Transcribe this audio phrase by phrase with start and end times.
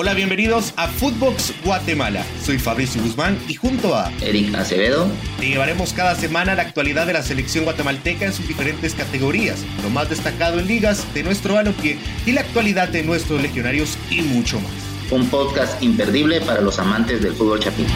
[0.00, 2.24] Hola, bienvenidos a Footbox Guatemala.
[2.44, 5.08] Soy Fabricio Guzmán y junto a Eric Acevedo
[5.40, 9.90] te llevaremos cada semana la actualidad de la selección guatemalteca en sus diferentes categorías, lo
[9.90, 14.60] más destacado en ligas de nuestro balompié y la actualidad de nuestros legionarios y mucho
[14.60, 14.70] más.
[15.10, 17.88] Un podcast imperdible para los amantes del fútbol chapín.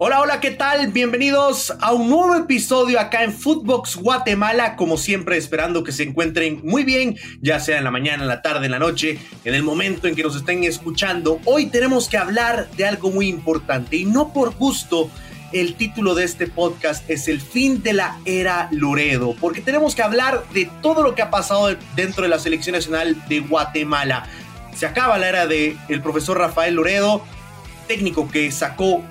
[0.00, 0.92] Hola, hola, ¿qué tal?
[0.92, 6.60] Bienvenidos a un nuevo episodio acá en Footbox Guatemala, como siempre esperando que se encuentren
[6.62, 9.64] muy bien, ya sea en la mañana, en la tarde, en la noche, en el
[9.64, 11.40] momento en que nos estén escuchando.
[11.46, 15.10] Hoy tenemos que hablar de algo muy importante y no por gusto.
[15.50, 20.02] El título de este podcast es El fin de la era Loredo, porque tenemos que
[20.02, 24.28] hablar de todo lo que ha pasado dentro de la selección nacional de Guatemala.
[24.76, 27.24] Se acaba la era del el profesor Rafael Loredo,
[27.88, 29.02] técnico que sacó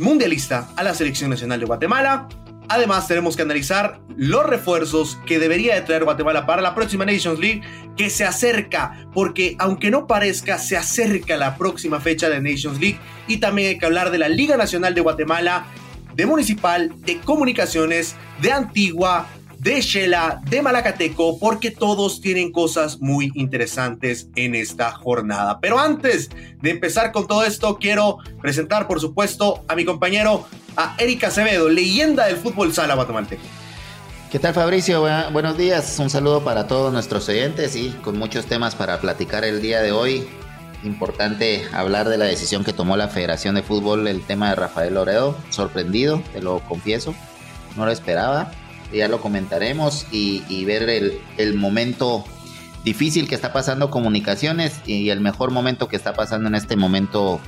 [0.00, 2.28] mundialista a la selección nacional de Guatemala.
[2.68, 7.40] Además, tenemos que analizar los refuerzos que debería de traer Guatemala para la próxima Nations
[7.40, 7.62] League,
[7.96, 12.98] que se acerca, porque aunque no parezca, se acerca la próxima fecha de Nations League.
[13.26, 15.66] Y también hay que hablar de la Liga Nacional de Guatemala,
[16.14, 19.26] de Municipal, de Comunicaciones, de Antigua,
[19.60, 25.60] de Shela, de Malacateco, porque todos tienen cosas muy interesantes en esta jornada.
[25.60, 26.30] Pero antes
[26.62, 30.46] de empezar con todo esto, quiero presentar, por supuesto, a mi compañero,
[30.78, 33.42] a Erika Acevedo, leyenda del fútbol sala guatemalteco.
[34.32, 35.06] ¿Qué tal Fabricio?
[35.30, 39.60] buenos días, un saludo para todos nuestros oyentes y con muchos temas para platicar el
[39.60, 40.26] día de hoy.
[40.84, 44.94] Importante hablar de la decisión que tomó la Federación de Fútbol, el tema de Rafael
[44.94, 47.14] Loredo, sorprendido, te lo confieso,
[47.76, 48.50] no lo esperaba
[48.92, 50.88] ya lo comentaremos, y, ver
[51.36, 52.24] el, momento
[52.84, 57.40] difícil que está pasando comunicaciones y el mejor momento que está pasando en este momento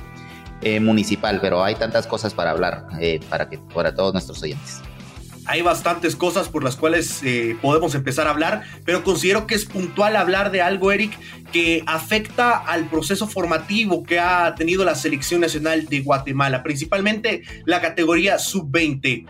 [0.61, 4.81] eh, municipal, pero hay tantas cosas para hablar eh, para, que, para todos nuestros oyentes.
[5.45, 9.65] Hay bastantes cosas por las cuales eh, podemos empezar a hablar, pero considero que es
[9.65, 11.11] puntual hablar de algo, Eric,
[11.51, 17.81] que afecta al proceso formativo que ha tenido la selección nacional de Guatemala, principalmente la
[17.81, 19.25] categoría sub-20.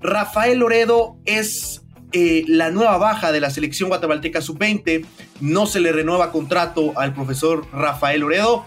[0.00, 1.82] Rafael Loredo es
[2.12, 5.04] eh, la nueva baja de la selección guatemalteca sub-20.
[5.40, 8.64] No se le renueva contrato al profesor Rafael Loredo.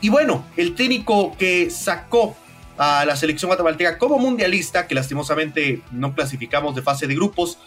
[0.00, 2.36] Y bueno, el técnico que sacó
[2.78, 7.58] a la selección guatemalteca como mundialista, que lastimosamente no clasificamos de fase de grupos,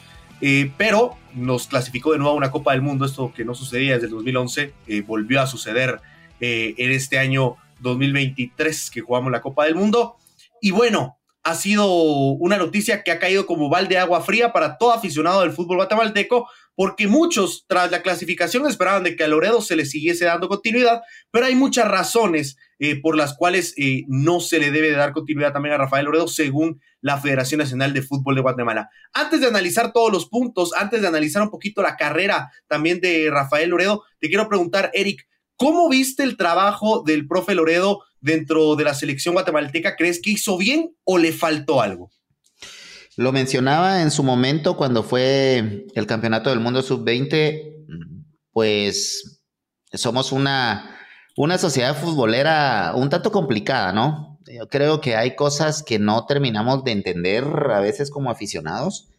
[0.41, 3.96] eh, pero nos clasificó de nuevo a una Copa del Mundo, esto que no sucedía
[3.96, 6.00] desde el 2011, eh, volvió a suceder
[6.41, 10.16] en este año 2023 que jugamos la Copa del Mundo.
[10.62, 11.19] Y bueno,
[11.49, 15.41] ha sido una noticia que ha caído como balde de agua fría para todo aficionado
[15.41, 19.85] del fútbol guatemalteco, porque muchos tras la clasificación esperaban de que a Loredo se le
[19.85, 21.01] siguiese dando continuidad,
[21.31, 25.51] pero hay muchas razones eh, por las cuales eh, no se le debe dar continuidad
[25.51, 28.89] también a Rafael Loredo según la Federación Nacional de Fútbol de Guatemala.
[29.11, 33.29] Antes de analizar todos los puntos, antes de analizar un poquito la carrera también de
[33.31, 35.27] Rafael Loredo, te quiero preguntar, Eric,
[35.59, 38.00] ¿cómo viste el trabajo del profe Loredo?
[38.22, 42.12] dentro de la selección guatemalteca, ¿crees que hizo bien o le faltó algo?
[43.16, 47.86] Lo mencionaba en su momento cuando fue el Campeonato del Mundo Sub-20,
[48.52, 49.42] pues
[49.94, 50.97] somos una,
[51.36, 54.40] una sociedad futbolera un tanto complicada, ¿no?
[54.46, 59.09] Yo creo que hay cosas que no terminamos de entender a veces como aficionados.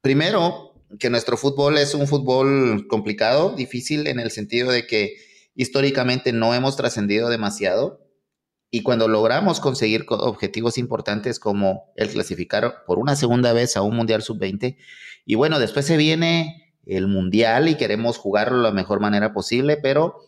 [0.00, 5.16] Primero, que nuestro fútbol es un fútbol complicado, difícil en el sentido de que
[5.58, 8.00] históricamente no hemos trascendido demasiado.
[8.70, 13.96] Y cuando logramos conseguir objetivos importantes como el clasificar por una segunda vez a un
[13.96, 14.76] Mundial Sub-20,
[15.26, 19.76] y bueno, después se viene el Mundial y queremos jugarlo de la mejor manera posible,
[19.76, 20.20] pero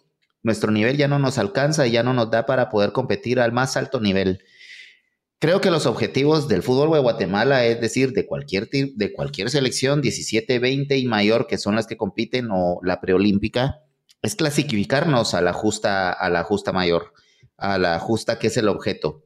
[0.42, 3.52] nuestro nivel ya no nos alcanza y ya no nos da para poder competir al
[3.52, 4.42] más alto nivel.
[5.38, 10.02] Creo que los objetivos del fútbol de Guatemala, es decir, de cualquier, de cualquier selección,
[10.02, 13.84] 17, 20 y mayor, que son las que compiten, o la preolímpica,
[14.22, 17.12] es clasificarnos a la justa, a la justa mayor
[17.60, 19.22] a la justa que es el objeto.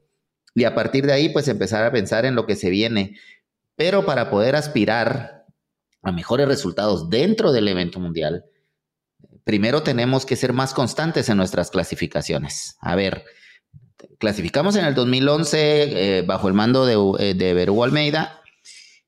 [0.53, 3.17] Y a partir de ahí, pues empezar a pensar en lo que se viene.
[3.75, 5.45] Pero para poder aspirar
[6.03, 8.45] a mejores resultados dentro del evento mundial,
[9.43, 12.77] primero tenemos que ser más constantes en nuestras clasificaciones.
[12.79, 13.25] A ver,
[14.19, 18.41] clasificamos en el 2011 eh, bajo el mando de, eh, de Berú Almeida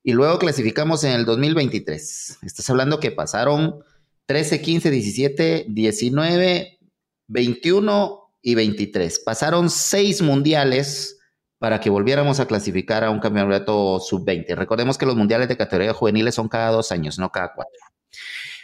[0.04, 2.40] y luego clasificamos en el 2023.
[2.42, 3.84] Estás hablando que pasaron
[4.28, 6.80] 13, 15, 17, 19,
[7.28, 9.20] 21 y 23.
[9.20, 11.18] Pasaron seis mundiales
[11.60, 14.56] para que volviéramos a clasificar a un campeonato sub-20.
[14.56, 17.80] Recordemos que los mundiales de categoría juveniles son cada dos años, no cada cuatro.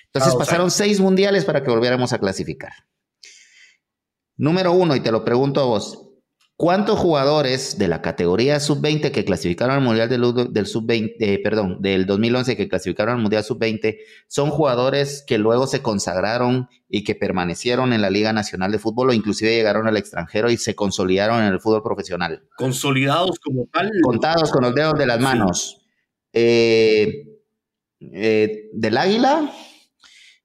[0.05, 2.73] Entonces pasaron seis mundiales para que volviéramos a clasificar.
[4.37, 6.12] Número uno, y te lo pregunto a vos,
[6.55, 11.81] ¿Cuántos jugadores de la categoría sub-20 que clasificaron al Mundial del, del sub-20, eh, perdón,
[11.81, 13.97] del 2011 que clasificaron al Mundial sub-20
[14.27, 19.09] son jugadores que luego se consagraron y que permanecieron en la Liga Nacional de Fútbol
[19.09, 22.43] o inclusive llegaron al extranjero y se consolidaron en el fútbol profesional?
[22.55, 23.89] Consolidados como tal.
[24.03, 25.81] Contados con los dedos de las manos.
[26.33, 27.25] Eh,
[27.99, 29.51] eh, del Águila,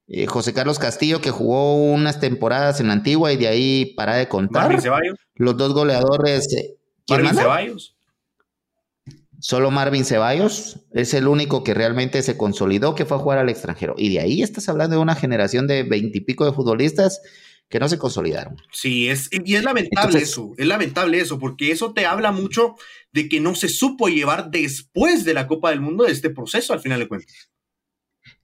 [0.08, 4.16] eh, José Carlos Castillo, que jugó unas temporadas en la antigua y de ahí para
[4.16, 4.64] de contar.
[4.64, 5.18] Marvin Ceballos.
[5.34, 6.52] Los dos goleadores.
[6.54, 6.76] Eh,
[7.08, 7.94] Marvin Ceballos.
[9.40, 13.48] Solo Marvin Ceballos es el único que realmente se consolidó, que fue a jugar al
[13.48, 13.94] extranjero.
[13.96, 17.20] Y de ahí estás hablando de una generación de veintipico de futbolistas
[17.68, 18.56] que no se consolidaron.
[18.72, 22.74] Sí, es, y es lamentable eso, es lamentable eso, porque eso te habla mucho
[23.12, 26.80] de que no se supo llevar después de la Copa del Mundo este proceso al
[26.80, 27.50] final de cuentas.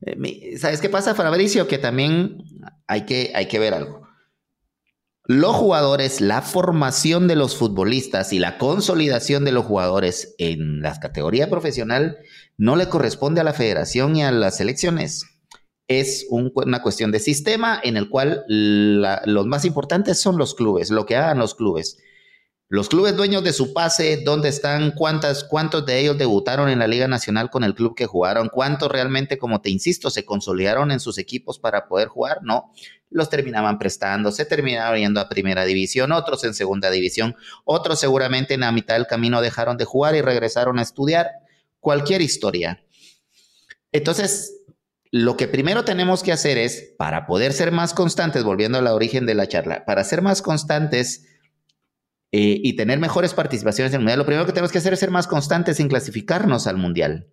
[0.04, 1.66] Eh, ¿Sabes qué pasa, Fabricio?
[1.66, 2.38] Que también
[2.86, 4.04] hay que, hay que ver algo.
[5.26, 11.00] Los jugadores, la formación de los futbolistas y la consolidación de los jugadores en la
[11.00, 12.18] categoría profesional
[12.58, 15.24] no le corresponde a la federación y a las selecciones.
[15.88, 21.06] Es una cuestión de sistema en el cual los más importantes son los clubes, lo
[21.06, 21.98] que hagan los clubes.
[22.68, 24.92] Los clubes dueños de su pase, ¿dónde están?
[24.92, 28.48] ¿Cuántas, ¿Cuántos de ellos debutaron en la Liga Nacional con el club que jugaron?
[28.48, 32.38] ¿Cuántos realmente, como te insisto, se consolidaron en sus equipos para poder jugar?
[32.42, 32.72] No,
[33.10, 38.54] los terminaban prestando, se terminaron yendo a primera división, otros en segunda división, otros seguramente
[38.54, 41.28] en la mitad del camino dejaron de jugar y regresaron a estudiar.
[41.80, 42.82] Cualquier historia.
[43.92, 44.62] Entonces,
[45.10, 48.94] lo que primero tenemos que hacer es, para poder ser más constantes, volviendo a la
[48.94, 51.26] origen de la charla, para ser más constantes,
[52.36, 54.98] eh, y tener mejores participaciones en el Mundial, lo primero que tenemos que hacer es
[54.98, 57.28] ser más constantes en clasificarnos al Mundial.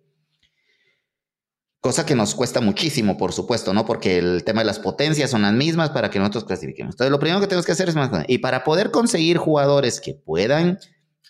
[1.80, 3.84] Cosa que nos cuesta muchísimo, por supuesto, ¿no?
[3.84, 6.94] Porque el tema de las potencias son las mismas para que nosotros clasifiquemos.
[6.94, 8.12] Entonces, lo primero que tenemos que hacer es más...
[8.28, 10.78] Y para poder conseguir jugadores que puedan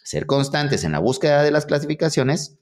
[0.05, 2.59] ser constantes en la búsqueda de las clasificaciones,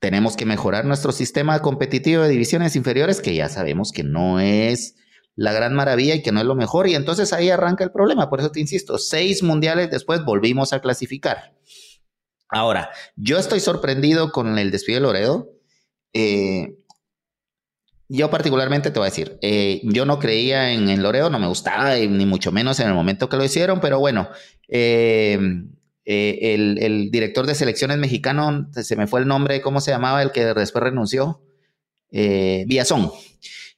[0.00, 4.96] tenemos que mejorar nuestro sistema competitivo de divisiones inferiores, que ya sabemos que no es
[5.38, 6.88] la gran maravilla y que no es lo mejor.
[6.88, 8.28] Y entonces ahí arranca el problema.
[8.28, 11.54] Por eso te insisto, seis mundiales después volvimos a clasificar.
[12.48, 15.48] Ahora, yo estoy sorprendido con el despido de Loredo.
[16.12, 16.74] Eh,
[18.08, 21.46] yo particularmente te voy a decir, eh, yo no creía en, el Loredo, no me
[21.46, 24.28] gustaba, ni mucho menos en el momento que lo hicieron, pero bueno,
[24.66, 25.38] eh,
[26.04, 30.20] el, el, director de selecciones mexicano, se me fue el nombre, ¿cómo se llamaba?
[30.22, 31.42] El que después renunció,
[32.10, 33.12] Villazón.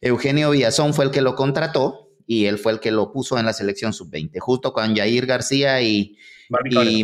[0.00, 3.46] Eugenio Villazón fue el que lo contrató y él fue el que lo puso en
[3.46, 6.16] la selección sub-20, justo con Jair García y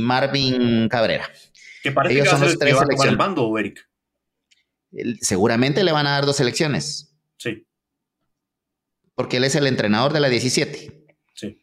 [0.00, 1.28] Marvin, Cabrera.
[1.82, 3.12] Que parece que son los tres selecciones.
[3.12, 3.88] el bando, Eric.
[5.20, 7.14] Seguramente le van a dar dos selecciones.
[7.38, 7.66] Sí.
[9.14, 11.06] Porque él es el entrenador de la 17.
[11.34, 11.58] Sí.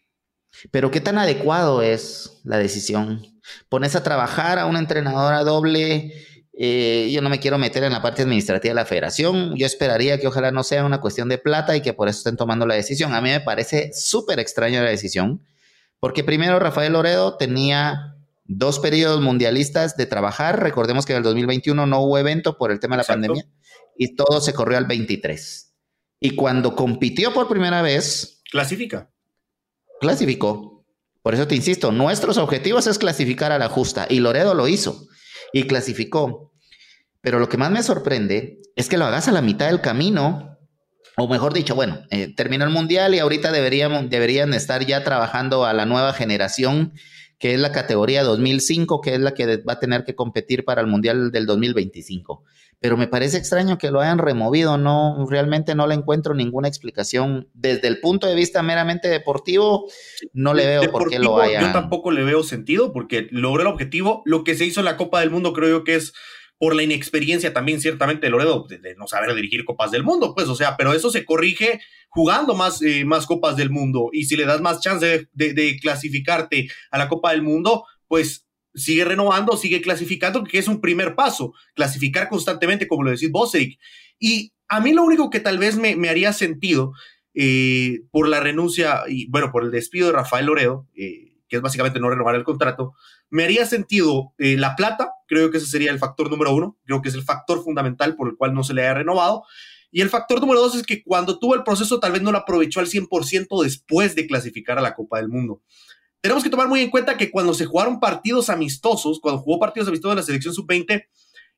[0.71, 3.25] Pero qué tan adecuado es la decisión.
[3.69, 6.13] Pones a trabajar a una entrenadora doble
[6.55, 9.55] eh, yo no me quiero meter en la parte administrativa de la federación.
[9.55, 12.37] Yo esperaría que ojalá no sea una cuestión de plata y que por eso estén
[12.37, 13.13] tomando la decisión.
[13.13, 15.41] A mí me parece súper extraña la decisión,
[15.99, 20.61] porque primero Rafael Loredo tenía dos periodos mundialistas de trabajar.
[20.61, 23.45] Recordemos que en el 2021 no hubo evento por el tema de la pandemia
[23.97, 25.73] y todo se corrió al 23.
[26.19, 28.41] Y cuando compitió por primera vez...
[28.51, 29.09] Clasifica.
[29.99, 30.85] Clasificó.
[31.23, 35.07] Por eso te insisto, nuestros objetivos es clasificar a la justa y Loredo lo hizo
[35.53, 36.51] y clasificó.
[37.21, 40.57] Pero lo que más me sorprende es que lo hagas a la mitad del camino,
[41.15, 45.65] o mejor dicho, bueno, eh, terminó el mundial y ahorita deberían, deberían estar ya trabajando
[45.65, 46.93] a la nueva generación,
[47.39, 50.81] que es la categoría 2005, que es la que va a tener que competir para
[50.81, 52.43] el mundial del 2025
[52.83, 57.47] pero me parece extraño que lo hayan removido, no, realmente no le encuentro ninguna explicación.
[57.53, 59.89] Desde el punto de vista meramente deportivo,
[60.33, 61.67] no le veo por qué lo hayan.
[61.67, 64.21] Yo tampoco le veo sentido, porque logró el objetivo.
[64.25, 66.11] Lo que se hizo en la Copa del Mundo creo yo que es
[66.57, 70.49] por la inexperiencia también ciertamente de Loredo, de, no saber dirigir Copas del Mundo, pues,
[70.49, 74.35] o sea, pero eso se corrige jugando más, eh, más Copas del Mundo, y si
[74.35, 78.42] le das más chance de, de clasificarte a la Copa del Mundo, pues
[78.75, 83.53] sigue renovando, sigue clasificando, que es un primer paso, clasificar constantemente, como lo decís vos,
[83.55, 83.79] Eric.
[84.19, 86.93] Y a mí lo único que tal vez me, haría sentido
[87.33, 91.61] eh, por la renuncia y, bueno, por el despido de Rafael Loredo, eh, que es
[91.61, 92.93] básicamente no renovar el contrato,
[93.29, 97.01] me haría sentido eh, la plata, creo que ese sería el factor número uno, creo
[97.01, 99.43] que es el factor fundamental por el cual no se le haya renovado.
[99.91, 102.39] Y el factor número dos es que cuando tuvo el proceso tal vez no lo
[102.39, 105.61] aprovechó al 100% después de clasificar a la Copa del Mundo
[106.23, 109.89] tenemos que tomar muy en cuenta que cuando se jugaron partidos amistosos, cuando jugó partidos
[109.89, 111.05] amistosos en la selección sub-20,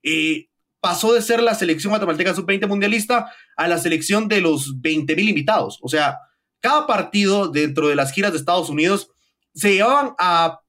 [0.01, 0.48] eh,
[0.79, 5.29] pasó de ser la selección guatemalteca sub-20 mundialista a la selección de los 20 mil
[5.29, 5.77] invitados.
[5.84, 6.17] O sea,
[6.62, 9.12] cada partido dentro de las giras de Estados Unidos
[9.53, 10.62] se llevaban a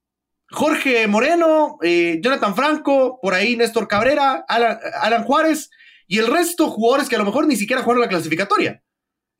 [0.51, 5.71] Jorge Moreno, eh, Jonathan Franco, por ahí Néstor Cabrera, Alan, Juárez
[6.07, 8.83] y el resto jugadores que a lo mejor ni siquiera jugaron la clasificatoria.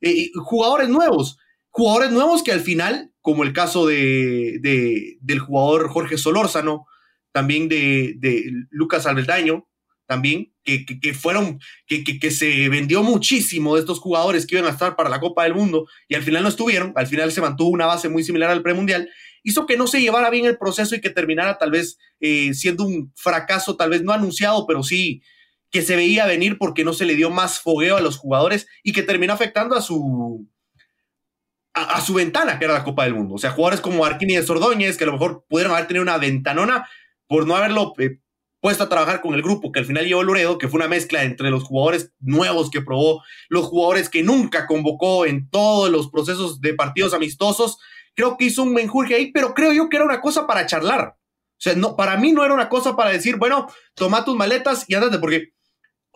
[0.01, 1.37] Eh, jugadores nuevos,
[1.77, 4.59] jugadores nuevos que al final, como el caso de,
[5.21, 6.87] del jugador Jorge Solórzano,
[7.31, 9.67] también de, de Lucas Alberdaño,
[10.07, 14.73] también, que, que, fueron, que, que, se vendió muchísimo de estos jugadores que iban a
[14.73, 17.69] estar para la Copa del Mundo y al final no estuvieron, al final se mantuvo
[17.69, 19.07] una base muy similar al premundial,
[19.43, 22.85] hizo que no se llevara bien el proceso y que terminara tal vez eh, siendo
[22.85, 25.21] un fracaso, tal vez no anunciado, pero sí
[25.69, 28.93] que se veía venir porque no se le dio más fogueo a los jugadores y
[28.93, 30.47] que terminó afectando a su,
[31.83, 33.35] a, su ventana, que era la Copa del Mundo.
[33.35, 36.87] O sea, jugadores como Arquímedes Ordóñez, que a lo mejor pudieron haber tenido una ventanona
[37.27, 38.19] por no haberlo eh,
[38.61, 41.23] puesto a trabajar con el grupo que al final llevó Loredo, que fue una mezcla
[41.23, 46.61] entre los jugadores nuevos que probó, los jugadores que nunca convocó en todos los procesos
[46.61, 47.77] de partidos amistosos.
[48.15, 51.15] Creo que hizo un menjurje ahí, pero creo yo que era una cosa para charlar.
[51.57, 54.85] O sea, no, para mí no era una cosa para decir, bueno, toma tus maletas
[54.87, 55.53] y andate, porque,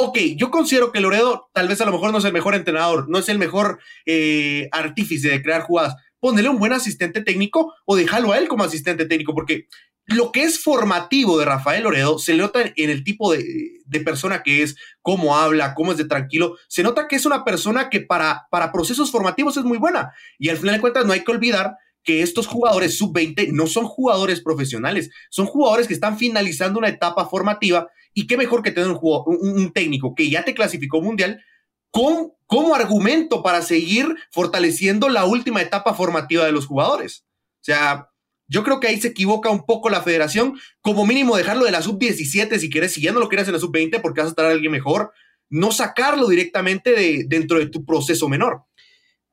[0.02, 3.10] ok, yo considero que Loredo tal vez a lo mejor no es el mejor entrenador,
[3.10, 5.96] no es el mejor eh, artífice de crear jugadas.
[6.20, 9.68] Pónele un buen asistente técnico o déjalo a él como asistente técnico, porque
[10.06, 14.64] lo que es formativo de Rafael Loredo se nota en el tipo de, persona que
[14.64, 16.58] es, cómo habla, cómo es de tranquilo.
[16.68, 20.12] Se nota que es una persona que para, para procesos formativos es muy buena.
[20.38, 23.86] Y al final de cuentas no hay que olvidar que estos jugadores sub-20 no son
[23.86, 28.90] jugadores profesionales, son jugadores que están finalizando una etapa formativa y qué mejor que tener
[28.90, 31.44] un, un, técnico que ya te clasificó mundial
[31.92, 37.26] con, como argumento para seguir fortaleciendo la última etapa formativa de los jugadores.
[37.62, 38.10] O sea,
[38.48, 40.60] yo creo que ahí se equivoca un poco la federación.
[40.82, 43.60] Como mínimo dejarlo de la sub-17 si quieres, si ya no lo quieres en la
[43.60, 45.14] sub-20 porque vas a estar a alguien mejor,
[45.50, 48.64] no sacarlo directamente de, dentro de tu proceso menor.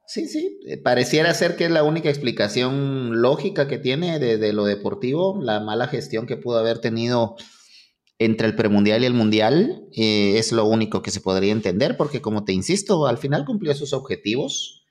[0.06, 4.64] Sí, sí, eh, pareciera ser que es la única explicación lógica que tiene de, lo
[4.64, 7.37] deportivo, la mala gestión que pudo haber tenido
[8.18, 12.20] entre el premundial y el mundial, eh, es lo único que se podría entender, porque
[12.20, 14.84] como te insisto, al final cumplió sus objetivos,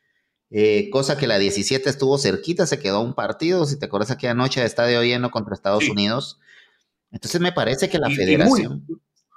[0.49, 4.33] eh, cosa que la 17 estuvo cerquita, se quedó un partido, si te acuerdas aquella
[4.33, 6.39] noche de estadio lleno contra Estados Unidos.
[7.11, 8.85] Entonces me parece que la federación...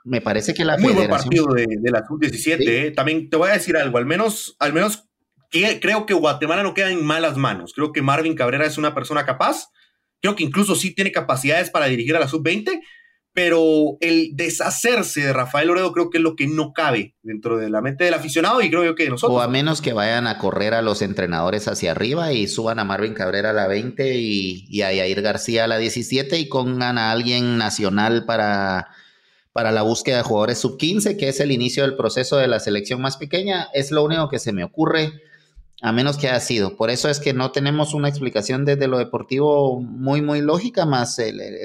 [0.05, 2.59] me parece que la muy buen partido de, la sub-17.
[2.61, 2.91] Eh.
[2.93, 5.05] También te voy a decir algo, al menos, al menos
[5.51, 7.73] que, creo que Guatemala no queda en malas manos.
[7.75, 9.71] Creo que Marvin Cabrera es una persona capaz.
[10.21, 12.81] Creo que incluso sí tiene capacidades para dirigir a la sub-20
[13.33, 17.71] pero el deshacerse de Rafael Loredo creo que es lo que no cabe dentro de
[17.71, 19.39] la mente del aficionado y creo yo que nosotros.
[19.39, 22.85] O a menos que vayan a correr a los entrenadores hacia arriba y suban a
[22.85, 27.13] Marvin Cabrera a la 20 y, a Yair García a la 17 y pongan a
[27.13, 28.89] alguien nacional para,
[29.53, 32.59] para la búsqueda de jugadores sub 15, que es el inicio del proceso de la
[32.59, 33.69] selección más pequeña.
[33.75, 35.13] Es lo único que se me ocurre,
[35.83, 36.77] a menos que haya sido.
[36.77, 41.17] Por eso es que no tenemos una explicación desde lo deportivo muy, muy lógica, más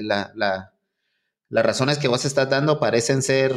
[0.03, 0.75] la
[1.56, 3.54] las razones que vos estás dando parecen ser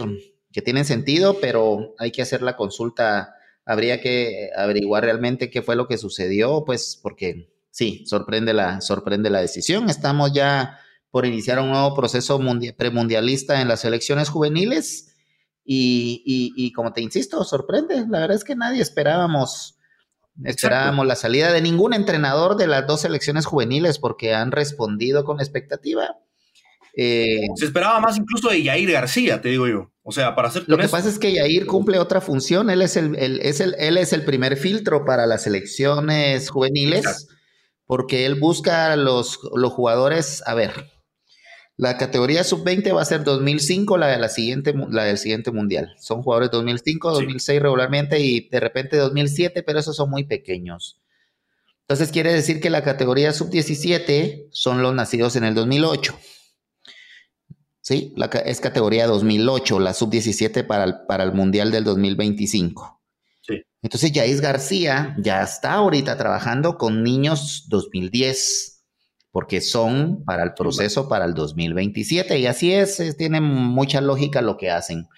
[0.52, 3.34] que tienen sentido, pero hay que hacer la consulta.
[3.66, 9.30] Habría que averiguar realmente qué fue lo que sucedió, pues porque sí, sorprende la, sorprende
[9.30, 9.90] la decisión.
[9.90, 10.78] Estamos ya
[11.10, 12.40] por iniciar un nuevo proceso
[12.76, 15.16] premundialista en las elecciones juveniles
[15.64, 18.06] y, y, como te insisto, sorprende.
[18.08, 19.74] La verdad es que nadie esperábamos
[20.44, 25.40] Esperábamos la salida de ningún entrenador de las dos selecciones juveniles porque han respondido con
[25.40, 26.16] expectativa.
[26.94, 29.92] Eh, se esperaba más incluso de Yair García, te digo yo.
[30.02, 30.64] O sea, para hacer.
[30.66, 32.70] Lo que pasa es que Yair cumple otra función.
[32.70, 37.28] Él es el, es el, él es el primer filtro para las selecciones juveniles,
[37.86, 40.42] porque él busca los, los jugadores.
[40.46, 40.72] A ver,
[41.78, 45.94] la categoría sub-20 va a ser 2005, la, de la, siguiente, la del siguiente mundial.
[46.00, 50.98] Son jugadores 2005, 2006 regularmente y de repente 2007, pero esos son muy pequeños.
[51.82, 56.18] Entonces quiere decir que la categoría sub-17 son los nacidos en el 2008.
[57.88, 58.12] ¿Sí?
[58.16, 63.00] La, es categoría 2008, la sub-17 para el, para el Mundial del 2025.
[63.40, 63.62] Sí.
[63.80, 68.84] Entonces, Yaís García ya está ahorita trabajando con niños 2010,
[69.30, 72.38] porque son para el proceso para el 2027.
[72.38, 75.08] Y así es, tiene mucha lógica lo que hacen.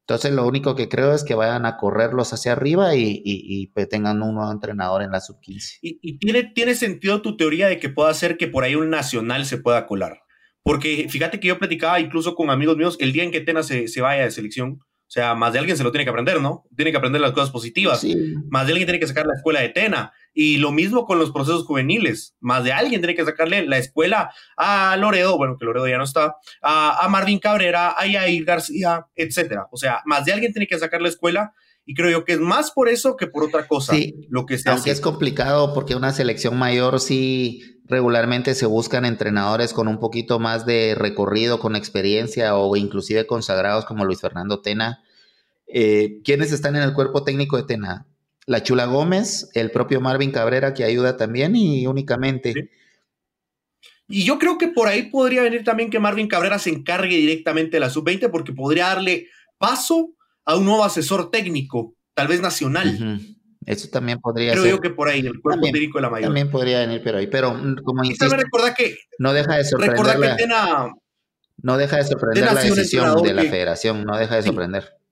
[0.00, 3.88] Entonces, lo único que creo es que vayan a correrlos hacia arriba y, y, pues,
[3.88, 5.78] tengan un nuevo entrenador en la sub-15.
[5.80, 8.90] Y, y, tiene, tiene sentido tu teoría de que pueda ser que por ahí un
[8.90, 10.25] nacional se pueda colar.
[10.66, 13.86] Porque fíjate que yo platicaba incluso con amigos míos el día en que Tena se,
[13.86, 14.80] se vaya de selección.
[14.80, 16.64] O sea, más de alguien se lo tiene que aprender, ¿no?
[16.74, 18.04] Tiene que aprender las cosas positivas.
[18.50, 20.12] Más de alguien tiene que sacar la escuela de Tena.
[20.38, 22.36] Y lo mismo con los procesos juveniles.
[22.40, 26.04] Más de alguien tiene que sacarle la escuela a Loredo, bueno, que Loredo ya no
[26.04, 29.66] está, a, a Marvin Cabrera, a Yair García, etcétera.
[29.72, 31.54] O sea, más de alguien tiene que sacar la escuela
[31.86, 33.94] y creo yo que es más por eso que por otra cosa.
[33.94, 39.04] Sí, lo que se aunque es complicado porque una selección mayor sí regularmente se buscan
[39.04, 44.60] entrenadores con un poquito más de recorrido, con experiencia o inclusive consagrados como Luis Fernando
[44.60, 45.02] Tena.
[45.68, 48.06] Eh, ¿Quiénes están en el cuerpo técnico de Tena?
[48.46, 52.70] La Chula Gómez, el propio Marvin Cabrera que ayuda también y únicamente.
[54.08, 57.76] Y yo creo que por ahí podría venir también que Marvin Cabrera se encargue directamente
[57.76, 59.26] de la sub-20 porque podría darle
[59.58, 60.10] paso
[60.44, 63.20] a un nuevo asesor técnico, tal vez nacional.
[63.66, 66.28] Eso también podría Creo yo que por ahí, el cuerpo técnico de la mayor.
[66.28, 68.28] También podría venir por ahí, pero mm, como insisto,
[68.76, 70.20] que, no deja de sorprender.
[70.20, 70.88] que Tena,
[71.62, 74.84] no deja de sorprender la decisión de la federación, no deja de sorprender.
[74.84, 75.05] Sí,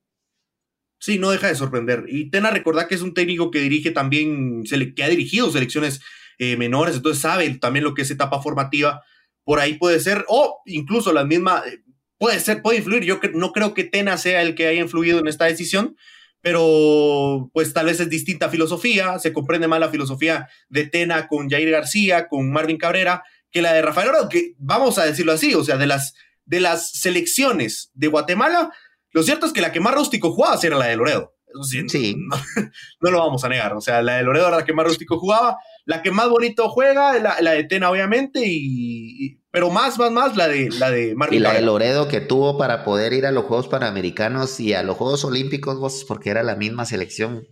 [1.19, 2.05] no deja de sorprender.
[2.09, 4.65] Y Tena, recordar que es un técnico que dirige también,
[4.97, 6.01] que ha dirigido selecciones
[6.39, 9.03] eh, menores, entonces sabe también lo que es etapa formativa.
[9.45, 11.81] Por ahí puede ser, o incluso la misma, eh,
[12.19, 13.05] puede ser, puede influir.
[13.05, 15.97] Yo no creo que Tena sea el que haya influido en esta decisión,
[16.41, 21.49] pero pues tal vez es distinta filosofía, se comprende más la filosofía de Tena con
[21.49, 25.55] Jair García, con Marvin Cabrera, que la de Rafael Oro, que vamos a decirlo así,
[25.55, 28.73] o sea, de las, de las selecciones de Guatemala,
[29.15, 31.33] lo cierto es que la que más rústico jugaba era la de Loredo.
[31.63, 32.17] sí,
[33.01, 35.21] No, lo vamos a negar, o sea, la de Loredo era la que más rústico
[35.21, 40.11] jugaba, la que más bonito juega, la, la de Tena obviamente, y, pero más, más,
[40.11, 43.31] más la de, la de Y la de Loredo que tuvo para poder ir a
[43.31, 47.47] los Juegos Panamericanos y a los Juegos Olímpicos, vos, porque era la misma selección.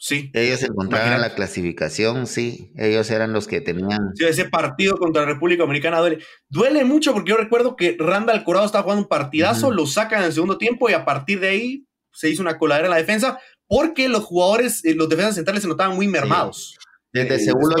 [0.00, 0.30] Sí.
[0.32, 2.72] Ellos encontraban la clasificación, sí.
[2.76, 4.12] Ellos eran los que tenían.
[4.14, 6.18] Sí, ese partido contra la República Dominicana duele.
[6.48, 10.26] Duele mucho porque yo recuerdo que Randall Corado estaba jugando un partidazo, lo sacan en
[10.26, 13.40] el segundo tiempo y a partir de ahí se hizo una coladera en la defensa
[13.66, 16.76] porque los jugadores, eh, los defensas centrales se notaban muy mermados.
[17.12, 17.74] Desde, eh, Seúl,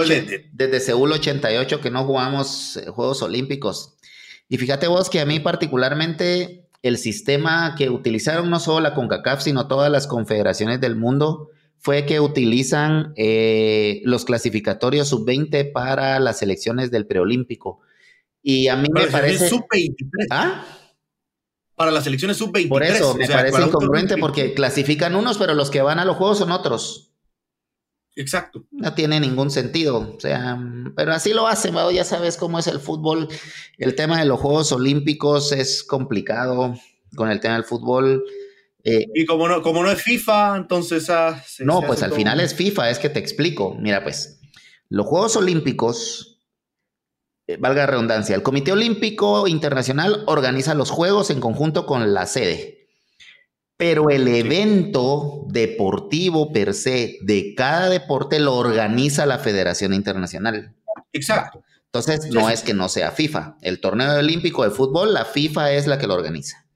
[0.52, 3.96] desde Seúl 88 que no jugamos eh, Juegos Olímpicos.
[4.48, 9.42] Y fíjate vos que a mí particularmente el sistema que utilizaron no solo la CONCACAF,
[9.42, 16.38] sino todas las confederaciones del mundo, fue que utilizan eh, los clasificatorios sub-20 para las
[16.38, 17.80] selecciones del preolímpico.
[18.42, 19.48] Y a mí me parece...
[19.48, 20.26] Sub-23.
[20.30, 20.64] ¿Ah?
[21.74, 22.68] Para las selecciones sub-23.
[22.68, 26.38] Por eso, me parece incongruente porque clasifican unos, pero los que van a los juegos
[26.38, 27.12] son otros.
[28.18, 28.64] Exacto.
[28.72, 30.14] No tiene ningún sentido.
[30.16, 30.60] O sea,
[30.96, 33.28] pero así lo hacen, ya sabes cómo es el fútbol.
[33.76, 36.74] El tema de los Juegos Olímpicos es complicado
[37.14, 38.24] con el tema del fútbol.
[38.84, 41.10] Eh, y como no, como no es FIFA, entonces...
[41.10, 43.74] Ah, no, pues al final es FIFA, es que te explico.
[43.74, 44.40] Mira, pues,
[44.88, 46.40] los Juegos Olímpicos,
[47.46, 52.26] eh, valga la redundancia, el Comité Olímpico Internacional organiza los Juegos en conjunto con la
[52.26, 52.78] sede
[53.78, 60.74] pero el evento deportivo per se de cada deporte lo organiza la Federación Internacional.
[61.12, 61.62] Exacto.
[61.84, 63.56] Entonces, no es que no sea FIFA.
[63.62, 66.66] El torneo olímpico de fútbol, la FIFA es la que lo organiza.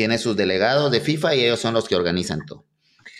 [0.00, 2.64] Tiene sus delegados de FIFA y ellos son los que organizan todo.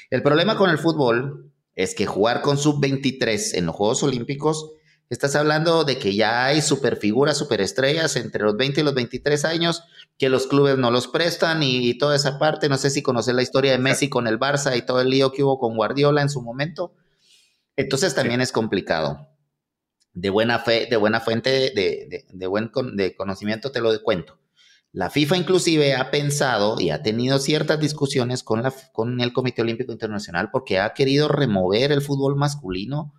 [0.09, 4.73] El problema con el fútbol es que jugar con sub-23 en los Juegos Olímpicos
[5.11, 9.83] Estás hablando de que ya hay superfiguras, superestrellas entre los 20 y los 23 años,
[10.17, 12.69] que los clubes no los prestan y, toda esa parte.
[12.69, 15.33] No sé si conoces la historia de Messi con el Barça y todo el lío
[15.33, 16.95] que hubo con Guardiola en su momento.
[17.75, 19.29] Entonces también es complicado.
[20.15, 24.40] De buena fe, de buena fuente, de, de, buen de conocimiento te lo cuento.
[24.93, 29.63] La FIFA inclusive ha pensado y ha tenido ciertas discusiones con, la, con el Comité
[29.63, 33.15] Olímpico Internacional porque ha querido remover el fútbol masculino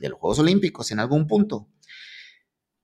[0.00, 1.68] de los Juegos Olímpicos en algún punto.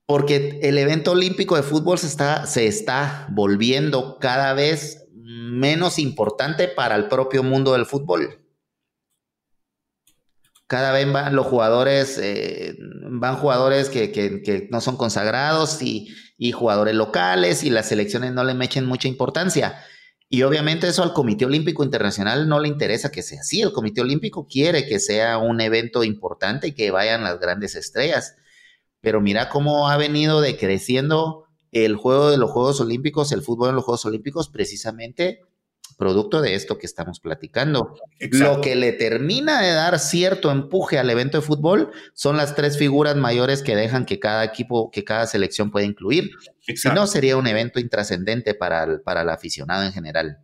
[0.07, 6.67] Porque el evento olímpico de fútbol se está, se está volviendo cada vez menos importante
[6.67, 8.43] para el propio mundo del fútbol.
[10.65, 12.77] Cada vez van los jugadores, eh,
[13.09, 18.53] van jugadores que, no son consagrados y, y, jugadores locales y las selecciones no le
[18.53, 19.83] mechen mucha importancia.
[20.29, 23.61] Y obviamente eso al Comité Olímpico Internacional no le interesa que sea así.
[23.61, 28.35] El Comité Olímpico quiere que sea un evento importante y que vayan las grandes estrellas.
[28.99, 33.75] Pero mira cómo ha venido decreciendo el juego de los Juegos Olímpicos, el fútbol en
[33.75, 35.41] los Juegos Olímpicos, precisamente
[35.97, 37.95] producto de esto que estamos platicando.
[38.31, 42.77] Lo que le termina de dar cierto empuje al evento de fútbol son las tres
[42.77, 46.31] figuras mayores que dejan que cada equipo, que cada selección puede incluir.
[46.59, 50.37] Si no, sería un evento intrascendente para el, para el aficionado en general.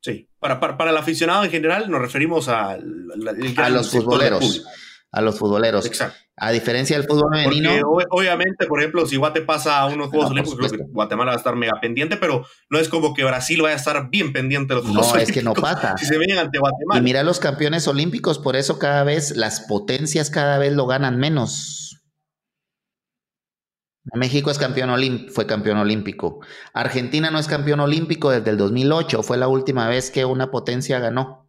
[0.00, 4.64] Sí, para, para, el aficionado en general nos referimos a, a los futboleros
[5.14, 5.86] a los futboleros.
[5.86, 6.18] Exacto.
[6.36, 7.70] A diferencia del fútbol femenino.
[8.10, 11.38] obviamente, por ejemplo, si Guate pasa a unos Juegos Olímpicos, creo que Guatemala va a
[11.38, 14.80] estar mega pendiente, pero no es como que Brasil vaya a estar bien pendiente de
[14.80, 15.94] los Juegos No, es que no pasa.
[15.98, 17.00] Si se vienen ante Guatemala.
[17.00, 21.18] Y mira los campeones olímpicos, por eso cada vez las potencias cada vez lo ganan
[21.18, 22.02] menos.
[24.12, 24.90] México es campeón
[25.30, 26.40] fue campeón olímpico.
[26.74, 30.98] Argentina no es campeón olímpico desde el 2008, fue la última vez que una potencia
[30.98, 31.48] ganó,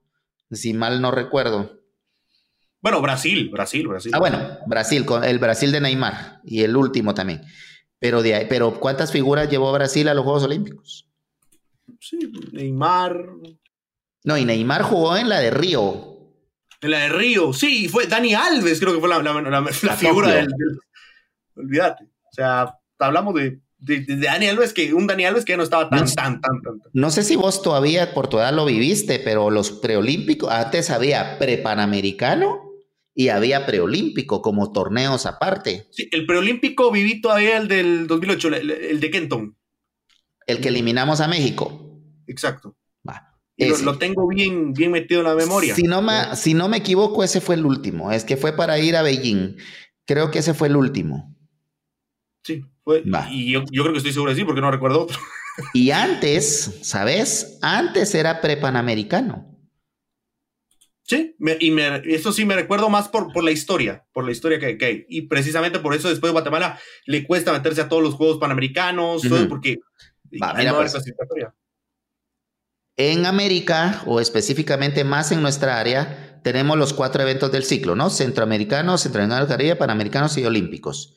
[0.51, 1.84] si mal no recuerdo.
[2.85, 4.11] Bueno, Brasil, Brasil, Brasil.
[4.13, 7.41] Ah, bueno, Brasil, con el Brasil de Neymar y el último también.
[7.97, 11.09] Pero, de ahí, pero ¿cuántas figuras llevó Brasil a los Juegos Olímpicos?
[11.99, 13.25] Sí, Neymar.
[14.23, 16.29] No, y Neymar jugó en la de Río.
[16.79, 20.47] En la de Río, sí, fue Dani Alves, creo que fue la, figura del,
[21.55, 22.03] Olvídate.
[22.03, 25.89] O sea, hablamos de, de, Dani Alves, que un Dani Alves que ya no estaba
[25.89, 29.49] tan, tan, tan, tan, No sé si vos todavía por tu edad lo viviste, pero
[29.49, 32.64] los preolímpicos, antes había prepanamericano
[33.15, 35.87] y había preolímpico como torneos aparte.
[35.91, 39.57] Sí, el preolímpico viví todavía el del 2008, el, de Kenton.
[40.45, 41.97] El que eliminamos a México.
[42.27, 42.75] Exacto.
[43.57, 45.73] lo, tengo bien, bien metido en la memoria.
[45.73, 48.11] Si no, me, si no me equivoco, ese fue el último.
[48.11, 49.55] Es que fue para ir a Beijing.
[50.05, 51.33] Creo que ese fue el último.
[52.43, 53.01] Sí, fue.
[53.31, 55.17] Y yo, yo, creo que estoy seguro de sí, porque no recuerdo otro.
[55.73, 57.59] Y antes, ¿sabes?
[57.61, 59.54] Antes era prepanamericano.
[61.07, 64.57] Sí, y me, eso sí me recuerdo más por, por la historia, por la historia
[64.57, 65.05] que, hay.
[65.07, 69.21] Y precisamente por eso después de Guatemala le cuesta meterse a todos los Juegos Panamericanos,
[69.47, 69.77] porque
[70.27, 70.41] pues.
[72.97, 78.09] en América, o específicamente más en nuestra área, tenemos los cuatro eventos del ciclo, ¿no?
[78.09, 81.15] Centroamericanos, Centroamericano del Caribe, Panamericanos y Olímpicos.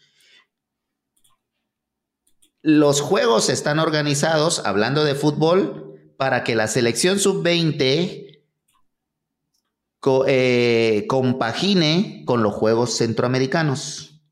[2.61, 8.28] Los juegos están organizados, hablando de fútbol, para que la selección sub-20
[10.27, 14.23] eh, compagine con los Juegos Centroamericanos.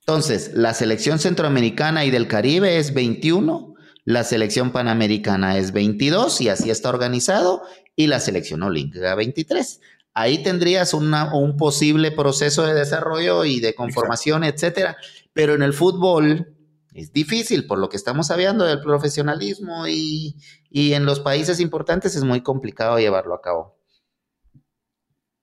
[0.00, 6.50] Entonces, la selección centroamericana y del Caribe es 21, la selección panamericana es 22 y
[6.50, 7.62] así está organizado,
[7.96, 9.80] y la selección olímpica 23.
[10.12, 14.96] Ahí tendrías un posible proceso de desarrollo y de conformación, etcétera.
[15.32, 16.54] Pero en el fútbol
[16.92, 20.36] es difícil por lo que estamos hablando del profesionalismo y,
[20.70, 23.73] y en los países importantes es muy complicado llevarlo a cabo.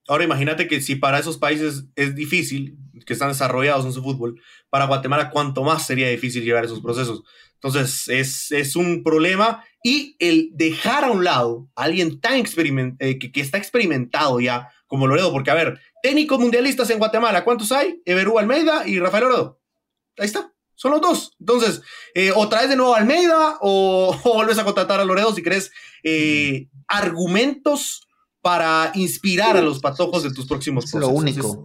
[0.08, 4.40] Ahora imagínate que si para esos países es difícil, que están desarrollados en su fútbol,
[4.68, 7.22] para Guatemala cuánto más sería difícil llevar esos procesos.
[7.54, 8.08] Entonces
[8.50, 13.40] es, un problema y el dejar a un lado a alguien tan experiment eh, que,
[13.40, 18.02] está experimentado ya como Loredo, porque a ver, técnicos mundialistas en Guatemala, ¿cuántos hay?
[18.04, 19.60] Everú Almeida y Rafael Loredo.
[20.18, 21.36] Ahí está, son los dos.
[21.38, 21.82] Entonces,
[22.14, 25.42] eh, o traes de nuevo a Almeida o, o, vuelves a contratar a Loredo si
[25.42, 25.70] crees
[26.02, 28.08] eh, argumentos
[28.42, 31.12] para inspirar a los patojos de tus próximos procesos.
[31.12, 31.64] Lo único.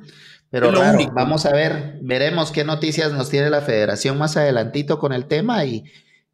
[0.50, 0.72] Pero
[1.14, 5.66] vamos a ver, veremos qué noticias nos tiene la federación más adelantito con el tema
[5.66, 5.84] y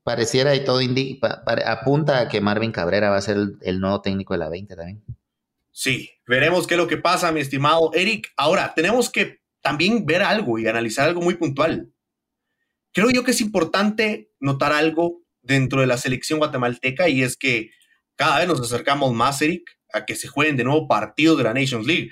[0.04, 0.82] pareciera y todo
[1.66, 5.04] apunta a que Marvin Cabrera va a ser el, nuevo técnico de la 20 también.
[5.72, 8.32] Sí, veremos qué es lo que pasa, mi estimado Eric.
[8.38, 11.92] Ahora, tenemos que también ver algo y analizar algo muy puntual.
[12.92, 17.72] Creo yo que es importante notar algo dentro de la selección guatemalteca y es que
[18.16, 21.54] cada vez nos acercamos más, Eric, a que se jueguen de nuevo partidos de la
[21.54, 22.10] Nations League.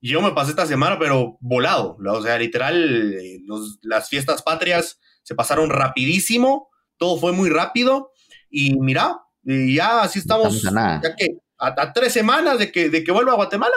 [0.00, 1.96] Yo me pasé esta semana, pero volado.
[1.98, 3.40] O sea, literal, eh,
[3.82, 8.12] las fiestas patrias se pasaron rapidísimo, todo fue muy rápido.
[8.50, 13.32] Y mira, ya así estamos, ya que a, tres semanas de que, de que vuelva
[13.32, 13.76] a Guatemala,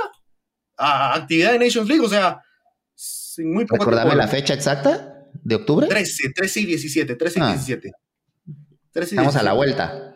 [0.77, 2.41] a actividad de Nations League, o sea,
[2.93, 5.87] sin muy poco Recordame la fecha exacta de octubre.
[5.87, 7.91] 13, 13 y 17, 13 y 17.
[7.93, 7.99] Ah.
[8.95, 10.14] Estamos a la vuelta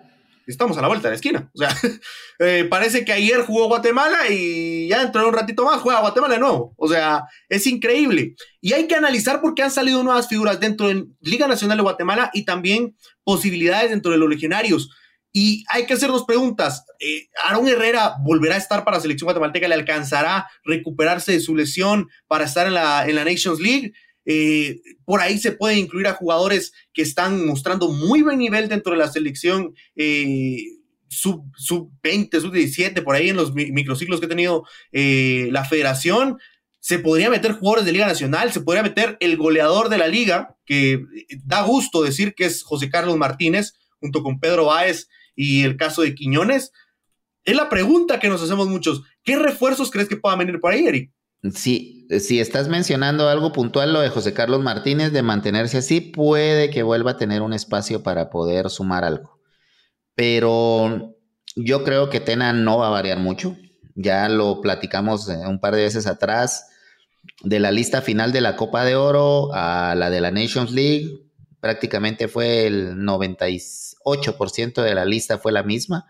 [0.52, 1.52] estamos a la vuelta de la esquina.
[1.54, 1.76] O sea,
[2.40, 6.34] eh, parece que ayer jugó Guatemala y ya dentro de un ratito más juega Guatemala
[6.34, 6.74] de nuevo.
[6.78, 8.36] O sea, es increíble.
[8.62, 11.84] Y hay que analizar por qué han salido nuevas figuras dentro de Liga Nacional de
[11.84, 14.90] Guatemala y también posibilidades dentro de los legionarios.
[15.32, 16.86] Y hay que hacernos preguntas.
[17.00, 19.68] Eh, ¿Aaron Herrera volverá a estar para la selección guatemalteca?
[19.68, 23.94] ¿Le alcanzará recuperarse de su lesión para estar en la, en la Nations League?
[24.32, 28.92] Eh, por ahí se puede incluir a jugadores que están mostrando muy buen nivel dentro
[28.92, 30.62] de la selección eh,
[31.08, 35.66] sub, sub 20, sub 17, por ahí en los microciclos que ha tenido eh, la
[35.66, 36.38] federación.
[36.80, 40.56] Se podría meter jugadores de Liga Nacional, se podría meter el goleador de la liga,
[40.64, 41.04] que
[41.44, 46.04] da gusto decir que es José Carlos Martínez, junto con Pedro Báez y el caso
[46.04, 46.72] de Quiñones.
[47.46, 49.02] Es la pregunta que nos hacemos muchos.
[49.24, 51.12] ¿Qué refuerzos crees que puedan venir por ahí, Eric?
[51.54, 56.70] Sí, si estás mencionando algo puntual, lo de José Carlos Martínez, de mantenerse así, puede
[56.70, 59.40] que vuelva a tener un espacio para poder sumar algo.
[60.16, 61.16] Pero
[61.56, 63.56] yo creo que Tena no va a variar mucho.
[63.96, 66.68] Ya lo platicamos un par de veces atrás.
[67.44, 71.22] De la lista final de la Copa de Oro a la de la Nations League,
[71.62, 76.06] prácticamente fue el 98% de la lista fue la misma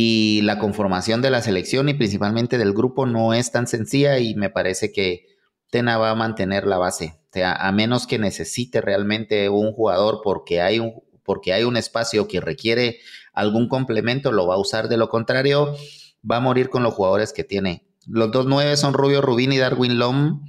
[0.00, 4.36] y la conformación de la selección y principalmente del grupo no es tan sencilla y
[4.36, 5.26] me parece que
[5.70, 7.16] Tena va a mantener la base.
[7.30, 11.76] O sea, a menos que necesite realmente un jugador porque hay un, porque hay un
[11.76, 13.00] espacio que requiere
[13.32, 14.88] algún complemento, lo va a usar.
[14.88, 15.74] De lo contrario,
[16.22, 17.84] va a morir con los jugadores que tiene.
[18.06, 20.44] los dos nueve son Rubio Rubín y Darwin Lom.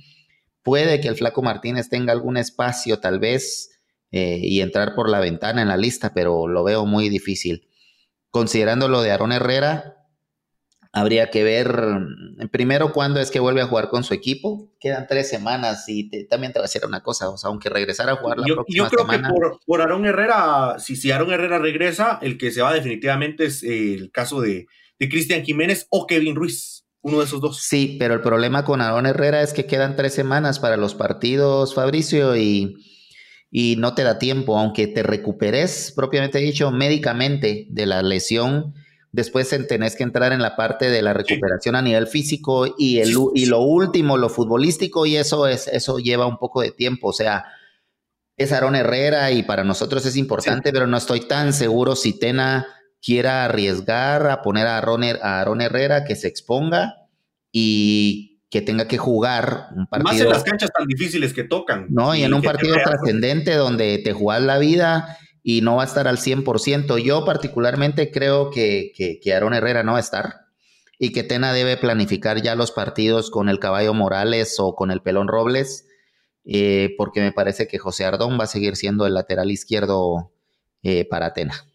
[0.62, 3.71] Puede que el Flaco Martínez tenga algún espacio, tal vez,
[4.12, 7.68] eh, y entrar por la ventana en la lista, pero lo veo muy difícil.
[8.31, 9.99] Considerando lo de Aaron Herrera,
[10.91, 14.71] habría que ver mm, primero cuándo es que vuelve a jugar con su equipo.
[14.79, 18.13] Quedan tres semanas y también te voy a decir una cosa, o sea, aunque regresara
[18.13, 21.59] a jugar la próxima Yo creo que por, por Aaron Herrera, si, si Aaron Herrera
[21.59, 24.67] regresa, el que se va definitivamente es el caso de,
[24.99, 26.85] de Cristian Jiménez o Kevin Ruiz.
[27.01, 27.61] Uno de esos dos.
[27.61, 31.73] Sí, pero el problema con Aaron Herrera es que quedan tres semanas para los partidos,
[31.73, 32.75] Fabricio, y,
[33.51, 38.73] y no te da tiempo, aunque te recuperes, propiamente dicho, médicamente de la lesión
[39.12, 43.15] Después tenés que entrar en la parte de la recuperación a nivel físico y, el,
[43.33, 47.07] y lo último, lo futbolístico, y eso, es, eso lleva un poco de tiempo.
[47.07, 47.45] O sea,
[48.38, 52.67] es Aaron Herrera y para nosotros es importante, pero no estoy tan seguro si Tena
[53.01, 57.07] quiera arriesgar a poner a Aaron, a Aaron Herrera que se exponga
[57.51, 60.12] y que tenga que jugar un partido.
[60.12, 61.88] Más en las canchas tan difíciles que tocan.
[61.89, 65.85] No, y, en un partido trascendente donde te juegas la vida y no va a
[65.85, 66.97] estar al 100%.
[66.97, 70.35] Yo particularmente creo que, que, Aaron Herrera no va a estar
[70.97, 75.01] y que Tena debe planificar ya los partidos con el Caballo Morales o con el
[75.01, 75.88] Pelón Robles,
[76.43, 80.31] eh, porque me parece que José Ardón va a seguir siendo el lateral izquierdo
[80.83, 81.65] eh, para Tena.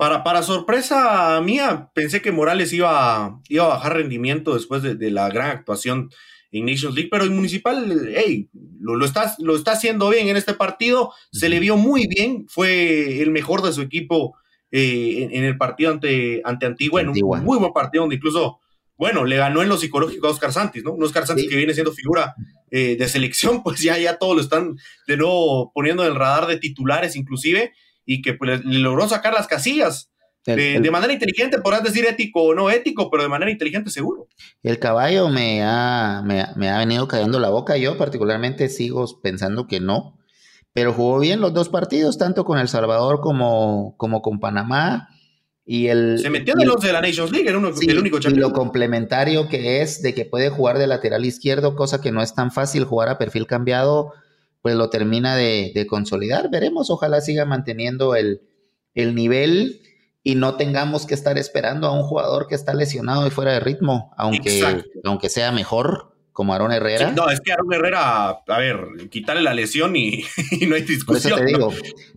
[0.00, 5.10] Para, para, sorpresa mía, pensé que Morales iba, iba a bajar rendimiento después de, de
[5.10, 6.08] la gran actuación
[6.52, 8.48] en Nations League, pero el Municipal, hey,
[8.80, 12.46] lo, lo, está, lo está haciendo bien en este partido, se le vio muy bien,
[12.48, 14.38] fue el mejor de su equipo
[14.70, 18.58] eh, en, el partido ante, ante Antigua, en un muy buen partido donde incluso,
[18.96, 20.92] bueno, le ganó en lo psicológico a Oscar Santis, ¿no?
[20.92, 22.34] Un Oscar Santis que viene siendo figura
[22.70, 26.46] eh, de selección, pues ya, ya todo lo están de nuevo poniendo en el radar
[26.46, 27.74] de titulares inclusive,
[28.12, 30.10] y que pues, le logró sacar las casillas
[30.44, 34.26] de, manera inteligente, podrás decir ético o no ético, pero de manera inteligente seguro.
[34.64, 37.76] El caballo me ha, me, ha venido cayendo la boca.
[37.76, 40.18] Yo particularmente sigo pensando que no,
[40.72, 45.08] pero jugó bien los dos partidos, tanto con El Salvador como, como con Panamá.
[45.64, 48.52] Y el, Se metió en los de la Nations League, uno, el único Y lo
[48.52, 52.50] complementario que es de que puede jugar de lateral izquierdo, cosa que no es tan
[52.50, 54.14] fácil jugar a perfil cambiado,
[54.62, 56.50] pues lo termina de, de consolidar.
[56.50, 58.42] Veremos, ojalá siga manteniendo el,
[58.94, 59.80] el nivel
[60.22, 63.60] y no tengamos que estar esperando a un jugador que está lesionado y fuera de
[63.60, 67.10] ritmo, aunque, aunque sea mejor, como Aaron Herrera.
[67.10, 68.78] no, es que Aaron Herrera, a ver,
[69.10, 70.24] quitarle la lesión y,
[70.68, 71.06] no hay discusión.
[71.06, 71.72] Por eso te digo,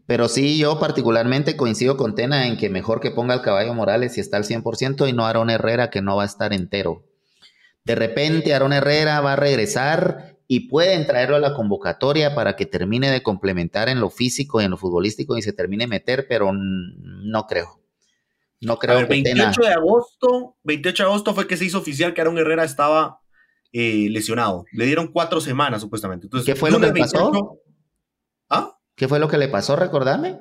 [0.05, 4.13] pero sí, yo particularmente coincido con Tena en que mejor que ponga al caballo Morales
[4.13, 7.03] si está al 100% y no Aaron Herrera que no va a estar entero.
[7.85, 12.67] De repente Aaron Herrera va a regresar y pueden traerlo a la convocatoria para que
[12.67, 16.51] termine de complementar en lo físico y en lo futbolístico y se termine meter, pero
[16.53, 17.81] no creo.
[18.61, 22.21] No creo que 28 de agosto, 28 de agosto fue que se hizo oficial que
[22.21, 23.21] Aaron Herrera estaba
[23.71, 24.65] eh, lesionado.
[24.73, 26.27] Le dieron cuatro semanas, supuestamente.
[26.27, 27.59] Entonces, ¿Qué fue lo que le pasó?
[28.51, 28.77] ¿Ah?
[28.95, 29.75] ¿Qué fue lo que le pasó?
[29.75, 30.37] Recordame.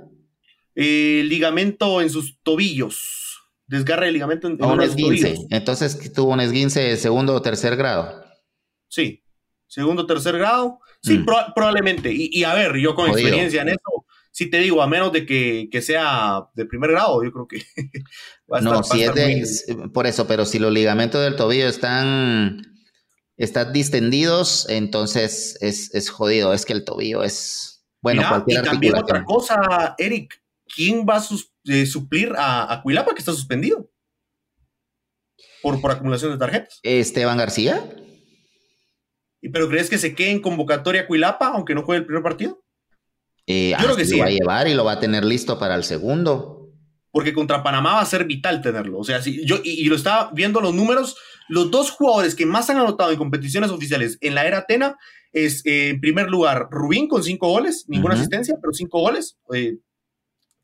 [0.75, 3.38] Eh, ligamento en sus tobillos.
[3.66, 5.37] Desgarre de ligamento en, un esguince.
[5.48, 8.22] Entonces tuvo un esguince de segundo o tercer grado.
[8.88, 9.22] Sí,
[9.73, 10.81] segundo tercer grado.
[11.03, 11.27] Sí, mm.
[11.55, 12.11] probablemente.
[12.13, 15.83] Y, a ver, yo con experiencia en eso, si te digo, a menos de que,
[15.83, 17.63] sea de primer grado, yo creo que
[18.53, 21.69] va a estar, No, si es de, por eso, pero si los ligamentos del tobillo
[21.69, 22.77] están,
[23.39, 26.53] están distendidos, entonces es, jodido.
[26.53, 31.25] Es que el tobillo es, bueno, cualquier y también otra cosa, Eric, ¿quién va a
[31.65, 33.89] eh, suplir a, a Cuilapa que está suspendido?
[35.63, 36.79] Por, por acumulación de tarjetas.
[36.83, 37.83] Esteban García.
[39.51, 42.63] ¿Pero crees que se quede en convocatoria Cuilapa, aunque no juegue el primer partido?
[43.47, 44.17] Eh, Yo creo que sí.
[44.17, 44.35] Lo va a ¿eh?
[44.35, 46.71] llevar y lo va a tener listo para el segundo.
[47.11, 48.99] Porque contra Panamá va a ser vital tenerlo.
[48.99, 51.17] O sea, si yo, y, lo estaba viendo los números,
[51.49, 54.97] los dos jugadores que más han anotado en competiciones oficiales en la era Atena
[55.33, 59.39] es, eh, en primer lugar, Rubín con cinco goles, ninguna asistencia, pero cinco goles.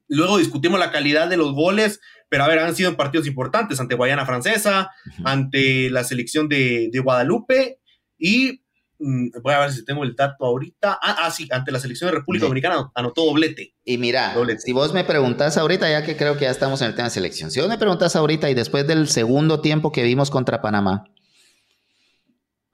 [0.07, 3.95] luego discutimos la calidad de los goles, pero a ver, han sido partidos importantes ante
[3.95, 4.91] Guayana Francesa,
[5.25, 7.81] ante la selección de, de Guadalupe
[8.19, 8.63] y
[8.99, 10.99] voy a ver si tengo el dato ahorita.
[11.03, 13.75] Ah, ah sí, ante la selección de República Dominicana anotó doblete.
[13.85, 16.95] Y mira, si vos me preguntás ahorita, ya que creo que ya estamos en el
[16.95, 20.31] tema de selección, si vos me preguntás ahorita y después del segundo tiempo que vimos
[20.31, 21.05] contra Panamá,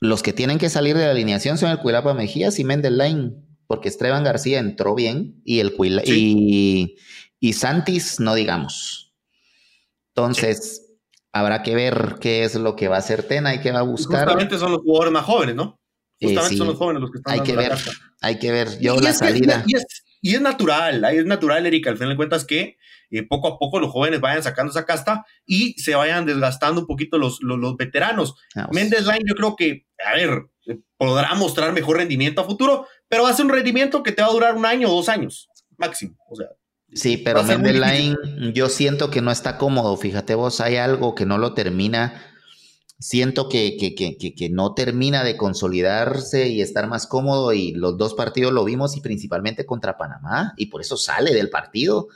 [0.00, 3.32] los que tienen que salir de la alineación son el Cuilapa Mejías y Line
[3.66, 6.96] porque Esteban García entró bien y el y,
[7.40, 9.14] y Santis, no digamos.
[10.14, 10.84] Entonces,
[11.32, 13.82] habrá que ver qué es lo que va a hacer Tena y qué va a
[13.82, 14.24] buscar.
[14.24, 15.80] Justamente son los jugadores más jóvenes, ¿no?
[16.20, 17.72] Justamente son los jóvenes los que están hay que ver,
[18.20, 19.64] Hay que ver, yo la salida.
[19.66, 22.78] y, es, natural, es natural, Erika, al final de cuentas que
[23.10, 26.86] eh, poco a poco los jóvenes vayan sacando esa casta y se vayan desgastando un
[26.86, 28.34] poquito los, los, veteranos.
[28.72, 33.24] Mendes Line yo creo que, a ver, eh, podrá mostrar mejor rendimiento a futuro, pero
[33.24, 35.48] va a ser un rendimiento que te va a durar un año o dos años
[35.76, 36.16] máximo.
[36.30, 36.48] O sea,
[36.94, 38.16] Sí, pero Line
[38.52, 39.96] yo siento que no está cómodo.
[39.96, 42.22] Fíjate vos, hay algo que no lo termina.
[42.98, 47.52] Siento que, que, que, que, no termina de consolidarse y estar más cómodo.
[47.52, 50.54] Y los dos partidos lo vimos y principalmente contra Panamá.
[50.56, 52.08] Y por eso sale del partido.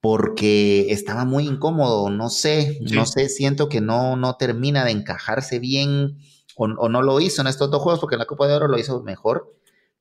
[0.00, 2.10] Porque estaba muy incómodo.
[2.10, 6.18] No sé, no sé, siento que no, no termina de encajarse bien.
[6.56, 8.68] O, o, no lo hizo en estos dos juegos porque en la Copa de Oro
[8.68, 9.56] lo hizo mejor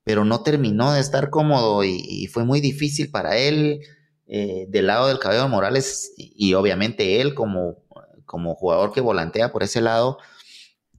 [0.06, 3.82] pero no terminó de estar cómodo y, fue muy difícil para él
[4.28, 7.80] eh, del lado del cabello Morales y, obviamente él como,
[8.26, 10.18] como jugador que volantea por ese lado.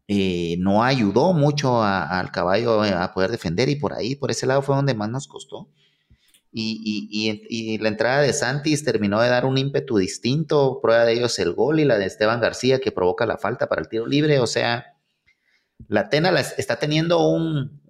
[0.08, 4.46] Eh, no ayudó mucho al caballo eh, a poder defender y por ahí, por ese
[4.46, 5.68] lado fue donde más nos costó.
[6.58, 7.08] Y,
[7.50, 11.52] y, la entrada de Santis terminó de dar un ímpetu distinto, prueba de ellos el
[11.52, 14.46] gol y la de Esteban García que provoca la falta para el tiro libre, o
[14.46, 14.96] sea,
[15.88, 17.82] la Tena está teniendo un,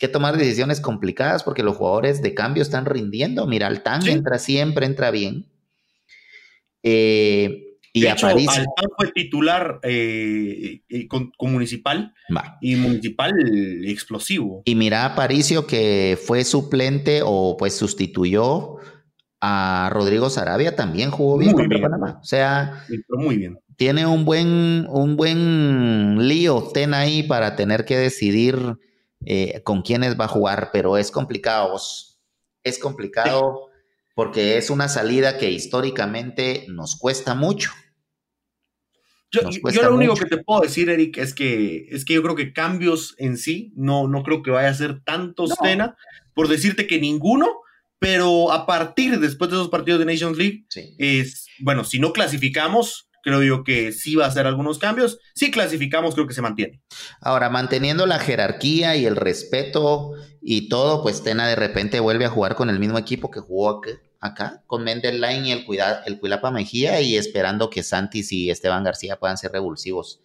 [0.00, 3.46] que tomar decisiones complicadas porque los jugadores de cambio están rindiendo.
[3.46, 5.46] Mira, Altán entra siempre, entra bien.
[6.82, 8.36] Eh, y de Altán
[8.96, 12.14] fue titular eh, con, Municipal
[12.60, 13.32] y Municipal
[13.84, 14.62] explosivo.
[14.64, 18.76] Y mira a Paricio que fue suplente o pues sustituyó
[19.40, 22.18] a Rodrigo Sarabia, también jugó bien contra Panamá.
[22.20, 23.58] O sea, muy bien.
[23.76, 28.76] tiene un buen, un buen lío, ten ahí para tener que decidir
[29.24, 31.76] eh, con quiénes va a jugar, pero es complicado.
[32.62, 33.69] Es complicado
[34.20, 37.70] porque es una salida que históricamente nos cuesta mucho.
[39.32, 39.40] Yo,
[39.82, 43.14] lo único que te puedo decir, Eric, es que, es que yo creo que cambios
[43.16, 45.94] en sí, no, no creo que vaya a ser tantos, no.
[46.34, 47.48] por decirte que ninguno,
[47.98, 50.66] pero a partir después de esos partidos de Nations League,
[50.98, 55.18] es, bueno, si no clasificamos, creo yo que sí va a hacer algunos cambios.
[55.34, 56.82] Si clasificamos, creo que se mantiene.
[57.22, 62.30] Ahora, manteniendo la jerarquía y el respeto y todo, pues Tena de repente vuelve a
[62.30, 63.80] jugar con el mismo equipo que jugó
[64.20, 68.84] acá, con Line y el, Cuida, el Cuilapa Mejía y esperando que Santis y Esteban
[68.84, 70.20] García puedan ser revulsivos.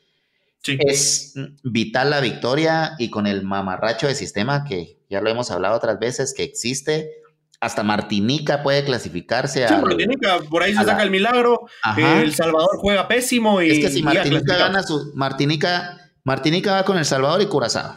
[0.61, 0.77] Sí.
[0.79, 5.75] Es vital la victoria y con el mamarracho de sistema que ya lo hemos hablado
[5.77, 7.11] otras veces que existe,
[7.59, 9.67] hasta Martinica puede clasificarse.
[9.67, 11.67] Sí, Martinica, por ahí se saca el milagro.
[11.97, 13.61] El Salvador juega pésimo.
[13.61, 15.11] Y, es que si Martinica gana su.
[15.15, 17.95] Martinica, Martinica va con El Salvador y Curazao.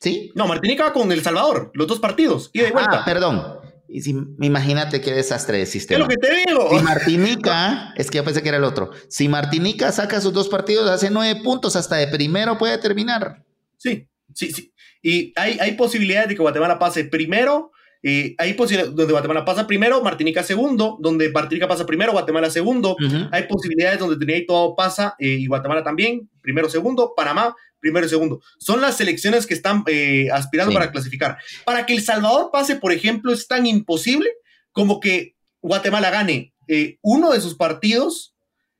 [0.00, 0.32] ¿Sí?
[0.34, 3.00] No, Martinica va con El Salvador, los dos partidos, y de vuelta.
[3.00, 3.55] Ah, perdón.
[3.88, 5.98] Y si, imagínate qué desastre de sistema.
[5.98, 6.70] Es lo que te digo.
[6.70, 8.90] Si Martinica, es que yo pensé que era el otro.
[9.08, 13.44] Si Martinica saca sus dos partidos, hace nueve puntos, hasta de primero puede terminar.
[13.76, 14.72] Sí, sí, sí.
[15.02, 17.70] Y hay, hay posibilidades de que Guatemala pase primero.
[18.02, 22.96] Eh, hay posibilidades donde Guatemala pasa primero, Martinica segundo, donde Martinica pasa primero, Guatemala segundo.
[23.32, 28.06] Hay posibilidades donde Trinidad y todo pasa eh, y Guatemala también, primero, segundo, Panamá, primero
[28.06, 28.40] y segundo.
[28.58, 31.38] Son las selecciones que están eh, aspirando para clasificar.
[31.64, 34.28] Para que El Salvador pase, por ejemplo, es tan imposible
[34.72, 36.52] como que Guatemala gane
[37.00, 38.34] uno de sus partidos,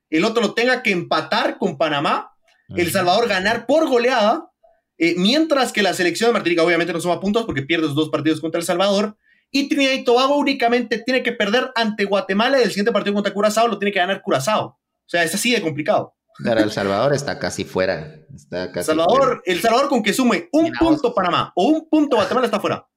[0.09, 2.31] el otro lo tenga que empatar con Panamá,
[2.69, 4.51] El Salvador ganar por goleada
[4.97, 8.09] eh, mientras que la selección de Martinica obviamente no suma puntos porque pierde sus dos
[8.09, 9.17] partidos contra El Salvador.
[9.51, 13.33] Y Trinidad y Tobago únicamente tiene que perder ante Guatemala y el siguiente partido contra
[13.33, 14.65] Curazao lo tiene que ganar Curazao.
[14.65, 16.15] O sea, es así de complicado.
[16.43, 18.15] Pero El Salvador está casi fuera.
[18.83, 22.87] Salvador, El Salvador con que sume un punto Panamá o un punto Guatemala está fuera.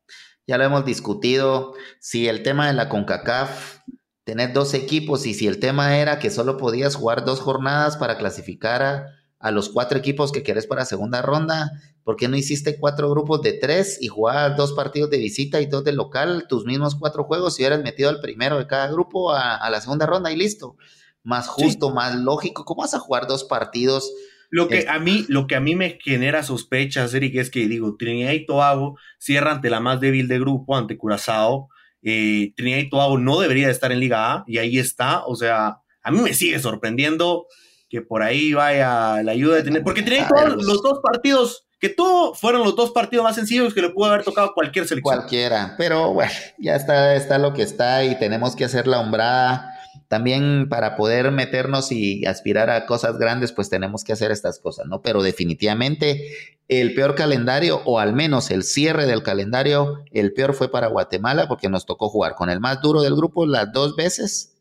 [0.47, 1.75] Ya lo hemos discutido.
[2.01, 3.79] Si el tema de la CONCACAF,
[4.25, 8.19] tener dos equipos y si el tema era que solo podías jugar dos jornadas para
[8.19, 11.73] clasificar a a los cuatro equipos que quieres para segunda ronda?
[12.05, 15.67] ¿Por qué no hiciste cuatro grupos de tres y jugabas dos partidos de visita y
[15.67, 19.33] dos de local, tus mismos cuatro juegos y hubieras metido al primero de cada grupo
[19.33, 20.77] a, la segunda ronda y listo?
[21.23, 22.65] Más justo, más lógico.
[22.65, 24.11] ¿Cómo vas a jugar dos partidos?
[24.51, 27.97] Lo que, a mí, lo que a mí me genera sospechas, Eric, es que digo,
[27.97, 31.69] Trinidad y Tobago cierra ante la más débil de grupo, ante Curazao.
[32.03, 35.25] Eh, Trinidad y Tobago no debería estar en Liga A y ahí está.
[35.25, 37.47] O sea, a mí me sigue sorprendiendo
[37.89, 41.89] que por ahí vaya la ayuda de tener, porque tenía todos los dos partidos, que
[41.89, 45.17] todo fueron los dos partidos más sencillos que le pudo haber tocado cualquier selección.
[45.17, 49.70] Cualquiera, pero bueno, ya está, está lo que está y tenemos que hacer la hombrada.
[50.11, 54.87] También para poder meternos y aspirar a cosas grandes, pues tenemos que hacer estas cosas,
[54.89, 55.03] ¿no?
[55.03, 60.69] Pero definitivamente el peor calendario, o al menos el cierre del calendario, el peor fue
[60.69, 64.57] para Guatemala porque nos tocó jugar con el más duro del grupo las dos veces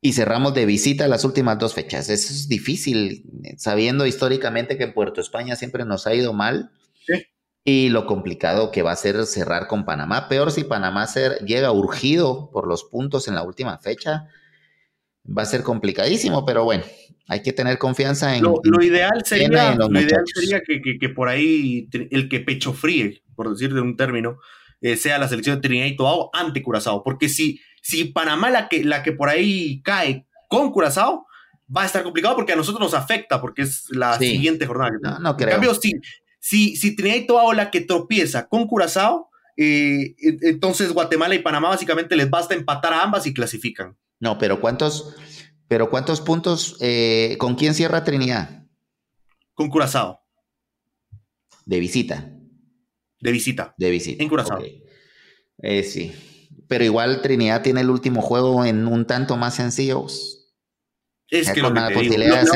[0.00, 2.08] y cerramos de visita las últimas dos fechas.
[2.08, 3.22] Eso es difícil,
[3.58, 6.72] sabiendo históricamente que en Puerto España siempre nos ha ido mal.
[7.64, 10.28] Y lo complicado que va a ser cerrar con Panamá.
[10.28, 11.06] Peor si Panamá
[11.44, 14.28] llega urgido por los puntos en la última fecha,
[15.26, 16.84] va a ser complicadísimo, pero bueno,
[17.28, 18.42] hay que tener confianza en.
[18.42, 23.72] Lo, ideal sería, lo ideal sería que, por ahí el que pecho fríe, por decir
[23.72, 24.38] de un término,
[24.80, 27.04] eh, sea la selección de Trinidad y Tobago ante Curazao.
[27.04, 31.26] Porque si, si Panamá la que, la que por ahí cae con Curazao,
[31.74, 34.90] va a estar complicado porque a nosotros nos afecta, porque es la siguiente jornada.
[35.00, 35.50] No, no creo.
[35.50, 35.92] En cambio, si,
[36.42, 41.68] si, si Trinidad y Tobago la que tropieza con Curazao, eh, entonces Guatemala y Panamá
[41.68, 43.96] básicamente les basta empatar a ambas y clasifican.
[44.18, 45.14] No, pero ¿cuántos,
[45.68, 46.76] pero cuántos puntos?
[46.80, 48.66] Eh, ¿Con quién cierra Trinidad?
[49.54, 50.20] Con Curazao.
[51.64, 52.28] De visita.
[53.20, 53.72] De visita.
[53.78, 54.20] De visita.
[54.20, 54.60] En Curazao.
[55.58, 56.12] Eh, sí.
[56.66, 60.06] Pero igual Trinidad tiene el último juego en un tanto más sencillo.
[61.32, 61.88] Es que lo que la,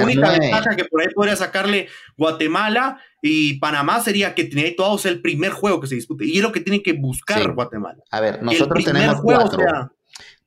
[0.02, 4.44] única ventaja que por ahí podría sacarle Guatemala y Panamá sería que
[4.76, 6.26] Tobago sea el primer juego que se dispute.
[6.26, 8.02] Y es lo que tiene que buscar Guatemala.
[8.10, 9.64] A ver, nosotros tenemos cuatro.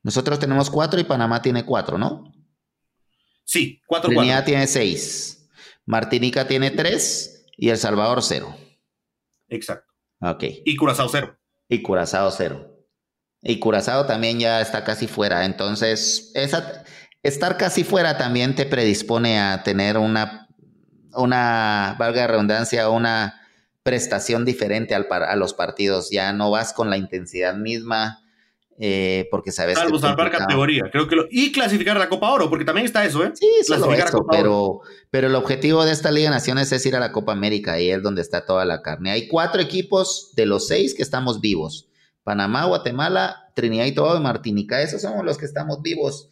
[0.03, 2.31] Nosotros tenemos cuatro y Panamá tiene cuatro, ¿no?
[3.45, 4.11] Sí, cuatro.
[4.11, 5.49] Trinidad tiene seis.
[5.87, 8.55] Martinica tiene tres y El Salvador cero.
[9.47, 9.91] Exacto.
[10.21, 10.43] Ok.
[10.65, 11.35] Y Curazao cero.
[11.67, 12.75] Y Curazao cero.
[13.41, 15.45] Y Curazao también ya está casi fuera.
[15.45, 16.83] Entonces, esa,
[17.23, 20.47] estar casi fuera también te predispone a tener una,
[21.13, 23.41] una valga de redundancia, una
[23.83, 26.09] prestación diferente al, a los partidos.
[26.11, 28.23] Ya no vas con la intensidad misma
[28.81, 32.85] eh, porque sabes Salvo salvar categoría, creo que y clasificar la Copa Oro, porque también
[32.85, 33.31] está eso, ¿eh?
[33.33, 34.79] Sí, solo eso, pero,
[35.11, 37.91] pero el objetivo de esta Liga de Naciones es ir a la Copa América, y
[37.91, 39.11] es donde está toda la carne.
[39.11, 41.89] Hay cuatro equipos de los seis que estamos vivos.
[42.23, 46.29] Panamá, Guatemala, Trinidad y Tobago y Martinica, esos somos los que estamos vivos.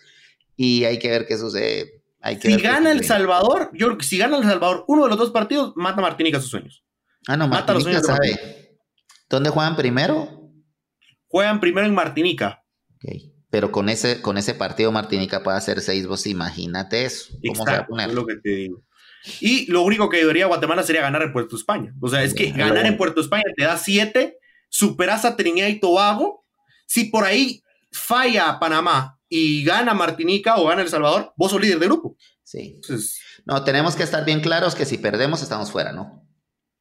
[0.58, 2.04] Y hay que ver qué sucede.
[2.20, 5.10] Hay que si gana El Salvador, yo creo que si gana El Salvador uno de
[5.10, 6.84] los dos partidos, mata a Martinica sus sueños.
[7.28, 8.80] Ah, no, mata Martinica sabe.
[9.30, 10.52] ¿Dónde juegan primero?
[11.28, 12.64] Juegan primero en Martinica.
[13.50, 17.34] Pero con ese, con ese partido Martinica puede hacer seis, vos imagínate eso.
[17.48, 18.10] ¿Cómo se va a poner?
[18.10, 18.84] Es lo que te digo.
[19.42, 21.94] Y lo único que debería Guatemala sería ganar en Puerto España.
[22.02, 24.38] O sea, es que ganar en Puerto España te da siete,
[24.70, 26.46] superas a Trinidad y Tobago.
[26.86, 31.80] Si por ahí falla Panamá y gana Martinica o gana El Salvador, vos sos líder
[31.80, 32.16] de grupo.
[32.44, 32.80] Sí.
[33.46, 36.26] no, tenemos que estar bien claros que si perdemos estamos fuera, ¿no?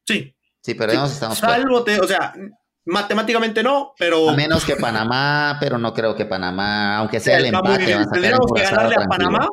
[0.05, 0.35] Sí.
[0.61, 2.03] Si perdemos estamos Salvo fuera.
[2.03, 2.33] o sea,
[2.89, 4.29] Matemáticamente no, pero.
[4.29, 7.97] A menos que Panamá, pero no creo que Panamá, aunque sea el empate.
[8.13, 9.47] Tendríamos que ganarle a Panamá.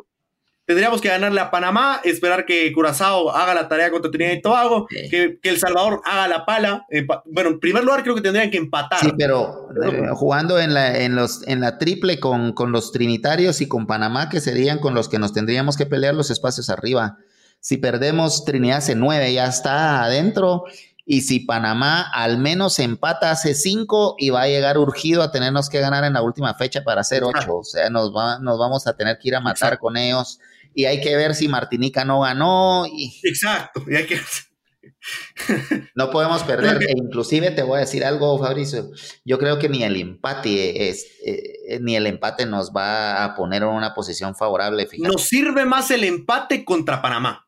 [0.66, 4.86] Tendríamos que ganarle a Panamá, esperar que Curazao haga la tarea contra Trinidad y Tobago,
[4.86, 6.86] que, El Salvador haga la pala.
[7.26, 9.00] bueno, en primer lugar creo que tendrían que empatar.
[9.00, 13.60] Sí, pero eh, jugando en la, en, los, en la triple con, con los trinitarios
[13.60, 17.18] y con Panamá, que serían con los que nos tendríamos que pelear los espacios arriba.
[17.60, 20.64] Si perdemos Trinidad hace nueve, ya está adentro
[21.06, 25.68] y si Panamá al menos empata hace cinco y va a llegar urgido a tenernos
[25.68, 27.58] que ganar en la última fecha para hacer ocho.
[27.58, 28.10] O sea, nos,
[28.40, 30.40] nos vamos a tener que ir a matar con ellos.
[30.74, 32.84] Y hay que ver si Martinica no ganó.
[32.86, 33.20] Y...
[33.22, 33.84] Exacto.
[33.86, 34.20] Y hay que...
[35.94, 36.82] no podemos perder.
[36.82, 38.90] E inclusive te voy a decir algo, Fabricio.
[39.24, 43.62] Yo creo que ni el empate es, eh, ni el empate nos va a poner
[43.62, 44.88] en una posición favorable.
[44.98, 47.46] Nos sirve más el empate contra Panamá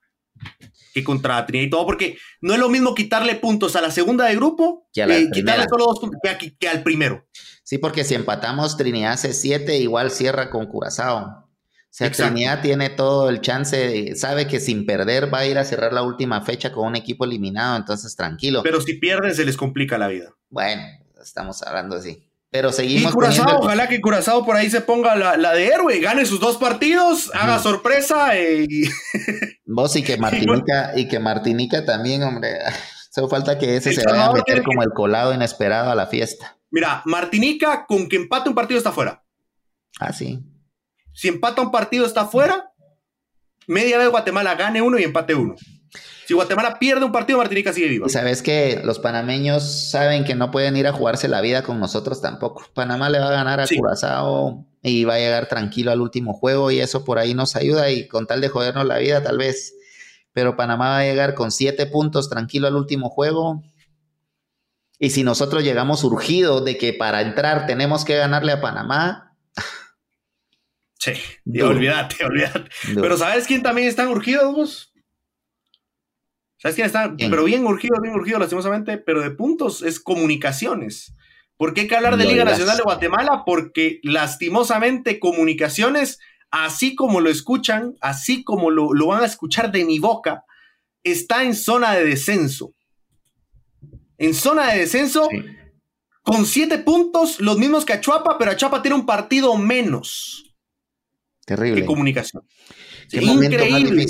[0.96, 4.24] que contra Trinidad y todo, porque no es lo mismo quitarle puntos a la segunda
[4.24, 6.18] de grupo que, quitarle solo dos puntos
[6.58, 7.26] que, al primero.
[7.62, 11.45] Sí, porque si empatamos Trinidad hace siete, igual cierra con Curazao.
[11.96, 15.94] Sea, Trinidad tiene todo el chance, sabe que sin perder va a ir a cerrar
[15.94, 18.62] la última fecha con un equipo eliminado, entonces tranquilo.
[18.62, 20.34] Pero si pierden se les complica la vida.
[20.50, 20.82] Bueno,
[21.22, 22.28] estamos hablando así.
[22.50, 23.10] Pero seguimos.
[23.10, 26.58] Y Curazao, ojalá que Curazao por ahí se ponga la, de héroe, gane sus dos
[26.58, 28.82] partidos, haga sorpresa y.
[29.64, 32.58] Vos y que Martinica, y que Martinica también, hombre.
[33.10, 36.58] Solo falta que ese se vaya a meter como el colado inesperado a la fiesta.
[36.70, 39.24] Mira, Martinica con que empate un partido está fuera.
[39.98, 40.44] Ah, sí.
[41.16, 42.72] Si empata un partido está fuera,
[43.66, 45.56] media vez Guatemala gane uno y empate uno.
[46.26, 48.06] Si Guatemala pierde un partido, Martinica sigue viva.
[48.06, 51.80] Y sabes que los panameños saben que no pueden ir a jugarse la vida con
[51.80, 52.66] nosotros tampoco.
[52.74, 56.70] Panamá le va a ganar a Curazao y va a llegar tranquilo al último juego
[56.70, 59.74] y eso por ahí nos ayuda y con tal de jodernos la vida tal vez.
[60.34, 63.62] Pero Panamá va a llegar con siete puntos tranquilo al último juego.
[64.98, 69.25] Y si nosotros llegamos urgidos de que para entrar tenemos que ganarle a Panamá.
[70.98, 71.12] Sí,
[71.62, 72.70] olvídate, olvídate.
[72.94, 74.92] Pero ¿sabes quién también están urgidos vos?
[76.58, 77.14] ¿Sabes quién está?
[77.16, 81.14] Pero bien urgido, bien urgido, lastimosamente, pero de puntos es comunicaciones.
[81.58, 83.42] ¿Por qué hay que hablar de Liga Nacional de Guatemala?
[83.46, 86.18] Porque lastimosamente comunicaciones,
[86.50, 90.44] así como lo escuchan, así como lo, lo van a escuchar de mi boca,
[91.04, 92.74] está en zona de descenso.
[94.18, 95.28] en zona de descenso,
[96.22, 100.45] con siete puntos, los mismos que Achuapa, pero Achuapa tiene un partido menos.
[101.46, 101.80] Terrible.
[101.80, 102.42] Que comunicación.
[103.12, 104.04] increíble.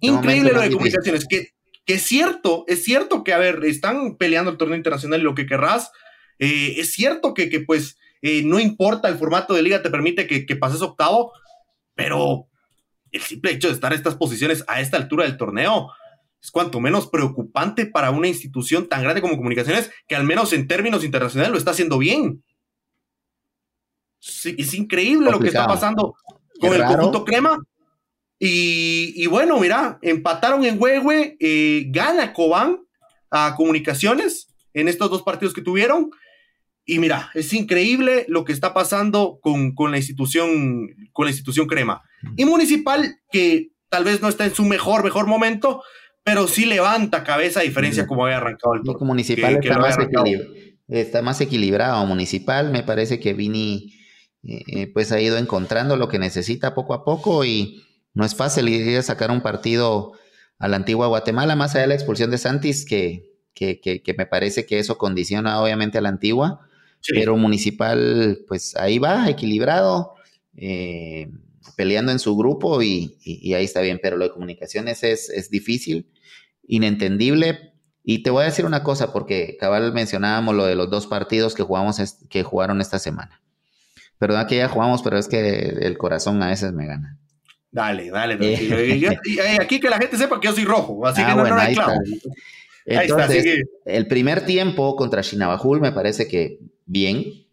[0.00, 1.26] Increíble lo de comunicaciones.
[1.28, 1.50] Que,
[1.84, 5.36] que es cierto, es cierto que, a ver, están peleando el torneo internacional y lo
[5.36, 5.92] que querrás.
[6.40, 10.26] Eh, es cierto que, que pues, eh, no importa el formato de liga, te permite
[10.26, 11.32] que, que pases octavo,
[11.94, 12.48] pero
[13.12, 15.92] el simple hecho de estar en estas posiciones a esta altura del torneo
[16.42, 20.66] es cuanto menos preocupante para una institución tan grande como Comunicaciones, que al menos en
[20.66, 22.42] términos internacionales lo está haciendo bien.
[24.44, 26.14] Es increíble lo que está pasando
[26.60, 27.58] con el conjunto crema.
[28.38, 32.80] Y, bueno, mira, empataron en Huehue, eh, gana Cobán
[33.30, 36.10] a Comunicaciones en estos dos partidos que tuvieron.
[36.84, 41.68] Y mira, es increíble lo que está pasando con, con, la institución, con la institución
[41.68, 42.02] crema.
[42.36, 45.82] Y Municipal, que tal vez no está en su mejor, mejor momento,
[46.24, 49.06] pero sí levanta cabeza a diferencia como había arrancado el torneo.
[49.06, 49.60] Municipal
[50.88, 52.04] está, más equilibrado.
[52.06, 54.01] Municipal, me parece que Vini
[54.44, 57.84] eh, pues ha ido encontrando lo que necesita poco a poco y
[58.14, 60.12] no es fácil ir a sacar un partido
[60.58, 64.26] a la antigua Guatemala, más allá de la expulsión de Santis, que, que, que, me
[64.26, 66.60] parece que eso condiciona obviamente a la antigua,
[67.08, 70.14] pero Municipal pues ahí va, equilibrado.
[70.56, 71.30] Eh,
[71.76, 73.18] peleando en su grupo y,
[73.54, 76.10] ahí está bien, pero lo de comunicaciones es, es, difícil,
[76.66, 77.72] inentendible.
[78.04, 81.54] Y te voy a decir una cosa, porque cabal mencionábamos lo de los dos partidos
[81.54, 83.40] que, jugamos que jugaron esta semana.
[84.22, 85.40] Perdón que ya jugamos, pero es que
[85.80, 87.18] el corazón a veces me gana.
[87.72, 88.36] Dale, dale.
[88.40, 89.58] Eh.
[89.60, 91.74] aquí que la gente sepa que yo soy rojo, así ah, que no, bueno, ahí
[91.74, 91.94] clavo.
[92.86, 97.48] Entonces, el primer tiempo contra Shinabajul me parece que bien,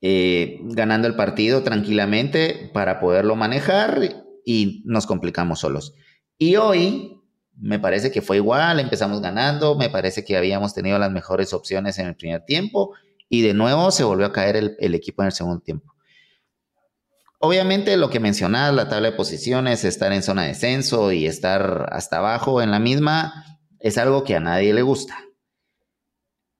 [0.00, 5.94] eh, ganando el partido tranquilamente para poderlo manejar y nos complicamos solos.
[6.36, 7.22] Y hoy
[7.56, 11.96] me parece que fue igual, empezamos ganando, me parece que habíamos tenido las mejores opciones
[12.00, 12.96] en el primer tiempo
[13.28, 15.94] y de nuevo se volvió a caer el, equipo en el segundo tiempo.
[17.40, 21.88] Obviamente lo que mencionas, la tabla de posiciones, estar en zona de descenso y estar
[21.92, 23.44] hasta abajo en la misma,
[23.78, 25.16] es algo que a nadie le gusta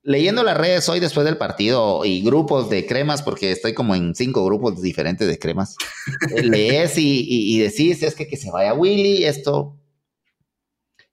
[0.09, 4.15] leyendo las redes hoy después del partido y grupos de cremas, porque estoy como en
[4.15, 5.77] cinco grupos diferentes de cremas,
[6.43, 9.78] lees y, decís, es que, que se vaya Willy, esto.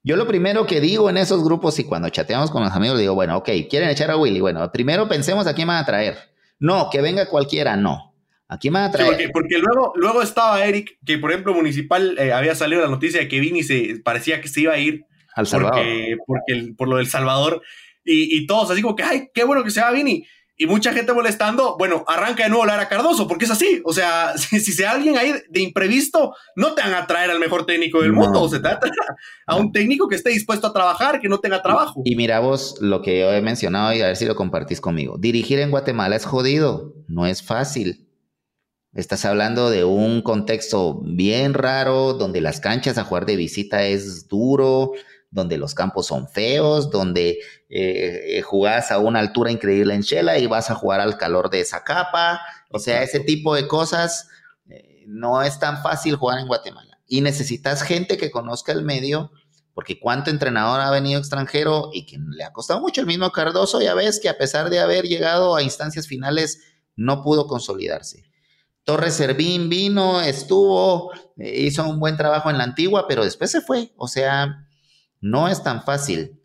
[0.06, 3.16] Yo lo primero que digo en esos grupos y cuando chateamos con los amigos, digo,
[3.16, 6.16] bueno, ok, quieren echar a Willy, bueno, primero pensemos a quién van a traer.
[6.60, 8.14] No, que venga cualquiera, no.
[8.46, 9.32] ¿A quién van a traer?
[9.32, 13.26] porque, luego, luego estaba Eric, que por ejemplo Municipal eh, había salido la noticia de
[13.26, 15.04] que Vini se parecía que se iba a ir
[15.34, 15.84] al Salvador.
[16.24, 17.60] Porque, por lo del Salvador
[18.04, 20.24] y, todos así como que, ay, qué bueno que se va Vini.
[20.58, 23.82] Y mucha gente molestando, bueno, arranca de nuevo Lara Cardoso, porque es así.
[23.84, 27.38] O sea, si, si sea alguien ahí de imprevisto, no te van a traer al
[27.38, 28.42] mejor técnico del mundo.
[28.42, 28.88] O se trata
[29.46, 32.02] a un técnico que esté dispuesto a trabajar, que no tenga trabajo.
[32.04, 35.18] Y mira vos lo que yo he mencionado y a ver si lo compartís conmigo.
[35.18, 38.06] Dirigir en Guatemala es jodido, no es fácil.
[38.96, 44.26] Estás hablando de un contexto bien raro, donde las canchas a jugar de visita es
[44.26, 44.92] duro,
[45.30, 50.38] donde los campos son feos, donde eh, eh, jugás a una altura increíble en Shela
[50.38, 52.40] y vas a jugar al calor de esa capa.
[52.70, 54.28] O sea, ese tipo de cosas
[54.68, 56.98] eh, no es tan fácil jugar en Guatemala.
[57.06, 59.30] Y necesitas gente que conozca el medio,
[59.74, 63.80] porque cuánto entrenador ha venido extranjero y que le ha costado mucho el mismo Cardoso,
[63.80, 66.62] ya ves que a pesar de haber llegado a instancias finales,
[66.96, 68.24] no pudo consolidarse.
[68.84, 73.92] Torres Servín vino, estuvo, hizo un buen trabajo en la antigua, pero después se fue.
[73.96, 74.65] O sea,
[75.20, 76.40] no es tan fácil.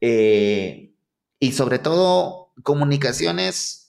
[0.00, 0.94] Eh,
[1.38, 3.84] y sobre todo, comunicaciones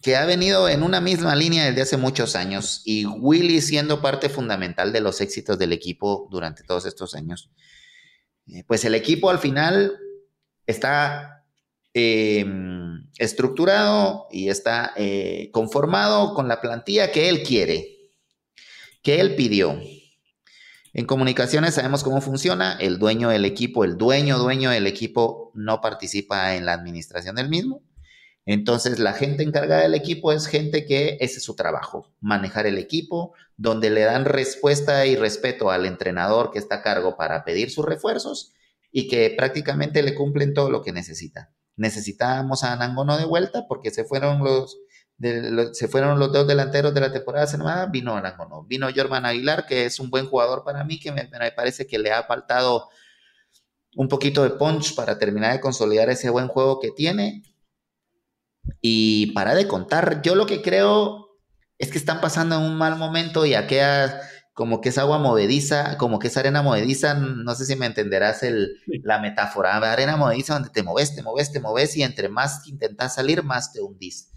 [0.00, 4.28] que ha venido en una misma línea desde hace muchos años y Willy siendo parte
[4.28, 7.50] fundamental de los éxitos del equipo durante todos estos años.
[8.46, 9.98] Eh, pues el equipo al final
[10.66, 11.44] está
[11.94, 18.10] em, estructurado y está eh, conformado con la plantilla que él quiere,
[19.02, 19.78] que él pidió.
[20.94, 25.80] En comunicaciones sabemos cómo funciona, el dueño del equipo, el dueño, dueño del equipo no
[25.80, 27.82] participa en la administración del mismo.
[28.44, 32.76] Entonces la gente encargada del equipo es gente que ese es su trabajo, manejar el
[32.76, 37.70] equipo, donde le dan respuesta y respeto al entrenador que está a cargo para pedir
[37.70, 38.52] sus refuerzos
[38.90, 41.54] y que prácticamente le cumplen todo lo que necesita.
[41.76, 44.78] Necesitábamos a Nangono de vuelta porque se fueron los
[45.72, 49.84] se fueron los dos delanteros de la temporada semana, vino Arangono, vino Jorman Aguilar, que
[49.84, 52.88] es un buen jugador para mí, que me, parece que le ha faltado
[53.96, 57.42] un poquito de punch para terminar de consolidar ese buen juego que tiene.
[58.80, 61.28] Y para de contar, yo lo que creo
[61.78, 64.14] es que están pasando en un mal momento y aquellas
[64.54, 68.42] como que es agua movediza, como que es arena movediza, no sé si me entenderás
[68.42, 72.66] el, la metáfora, arena movediza donde te moves, te moves, te moves y entre más
[72.66, 74.31] intentas salir, más te hundís.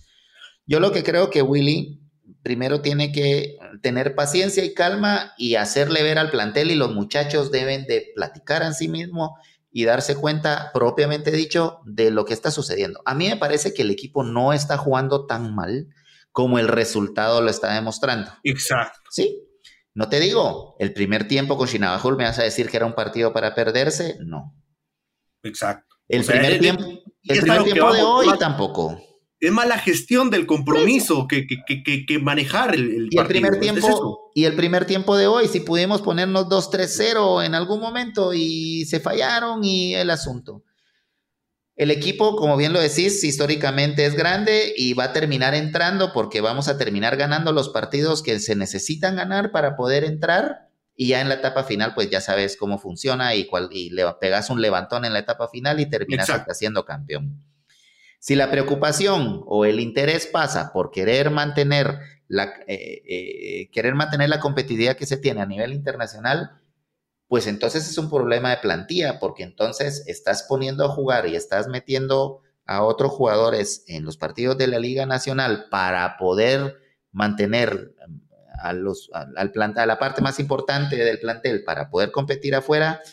[0.65, 2.01] Yo lo que creo que Willy
[2.43, 7.51] primero tiene que tener paciencia y calma y hacerle ver al plantel y los muchachos
[7.51, 9.37] deben de platicar en sí mismo
[9.71, 13.01] y darse cuenta, propiamente dicho, de lo que está sucediendo.
[13.05, 15.87] A mí me parece que el equipo no está jugando tan mal
[16.31, 18.31] como el resultado lo está demostrando.
[18.43, 18.99] Exacto.
[19.09, 19.41] Sí,
[19.95, 22.93] no te digo, el primer tiempo con Shinabajul me vas a decir que era un
[22.93, 24.17] partido para perderse.
[24.19, 24.53] No.
[25.41, 25.95] Exacto.
[26.07, 26.83] El primer tiempo,
[27.23, 29.01] el primer tiempo de hoy tampoco.
[29.45, 34.45] Es mala gestión del compromiso que, que, que, manejar el, y El primer tiempo, y
[34.45, 39.63] el primer tiempo de hoy, si pudimos ponernos 2-3-0 en algún momento y se fallaron
[39.63, 40.63] y el asunto.
[41.75, 46.41] El equipo, como bien lo decís, históricamente es grande y va a terminar entrando porque
[46.41, 50.69] vamos a terminar ganando los partidos que se necesitan ganar para poder entrar.
[50.95, 54.05] Y ya en la etapa final, pues ya sabes cómo funciona y, cual, y le
[54.19, 57.43] pegas un levantón en la etapa final y terminas siendo campeón.
[58.25, 64.29] Si la preocupación o el interés pasa por querer mantener la, eh, eh, querer mantener
[64.29, 66.59] la competitividad que se tiene a nivel internacional,
[67.27, 71.67] pues entonces es un problema de plantilla, porque entonces estás poniendo a jugar y estás
[71.67, 76.77] metiendo a otros jugadores en los partidos de la Liga Nacional para poder
[77.11, 78.21] mantener um,
[78.59, 83.03] a, los, al a la parte más importante del plantel para poder competir afuera,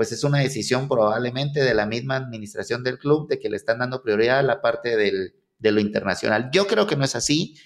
[0.00, 3.80] pues es una decisión probablemente de la misma administración del club de que le están
[3.80, 6.48] dando prioridad a la parte del, de lo internacional.
[6.54, 7.56] Yo creo que no es así,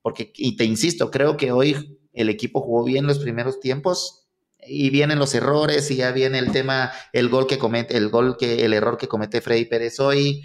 [0.00, 4.26] porque, y te insisto, creo que hoy el equipo jugó bien los primeros tiempos,
[4.66, 8.38] y vienen los errores y ya viene el tema, el gol que comete, el gol
[8.38, 10.42] que, el error que comete Freddy Pérez hoy.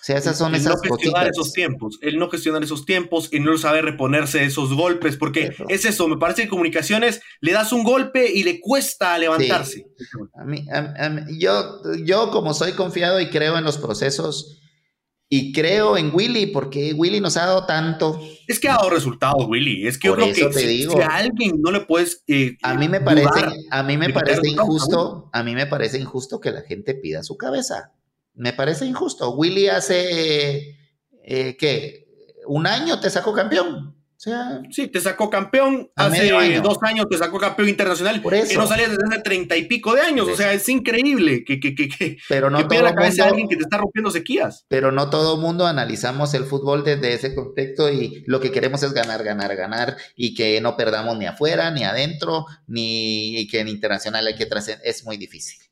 [0.00, 3.40] O sea, esas son esas no gestionar esos tiempos, el no gestionar esos tiempos y
[3.40, 7.84] no saber reponerse esos golpes, porque es eso, me parece que comunicaciones le das un
[7.84, 9.86] golpe y le cuesta levantarse.
[10.34, 10.64] A mí,
[11.38, 14.62] yo, yo como soy confiado y creo en los procesos,
[15.30, 18.18] y creo en Willy, porque Willy nos ha dado tanto.
[18.46, 19.86] Es que ha dado resultados, Willy.
[19.86, 22.24] Es que yo creo que si, a alguien no le puedes.
[22.26, 23.28] Eh, a mí me parece,
[23.70, 27.36] a mí me parece injusto, a mí me parece injusto que la gente pida su
[27.36, 27.92] cabeza.
[28.38, 29.30] Me parece injusto.
[29.34, 30.78] Willy hace
[31.30, 32.06] eh, ¿qué?
[32.46, 33.94] Un año te sacó campeón.
[34.16, 38.20] O sea, sí, te sacó campeón hace dos años, te sacó campeón internacional.
[38.20, 38.48] Por eso.
[38.48, 40.26] Que no salía desde hace treinta y pico de años.
[40.26, 43.62] O sea, es increíble que, que, que, pero no la cabeza a alguien que te
[43.62, 44.64] está rompiendo sequías.
[44.68, 48.92] Pero no todo mundo analizamos el fútbol desde ese contexto y lo que queremos es
[48.92, 53.68] ganar, ganar, ganar y que no perdamos ni afuera, ni adentro, ni y que en
[53.68, 54.84] internacional hay que trascender.
[54.84, 55.67] Es muy difícil.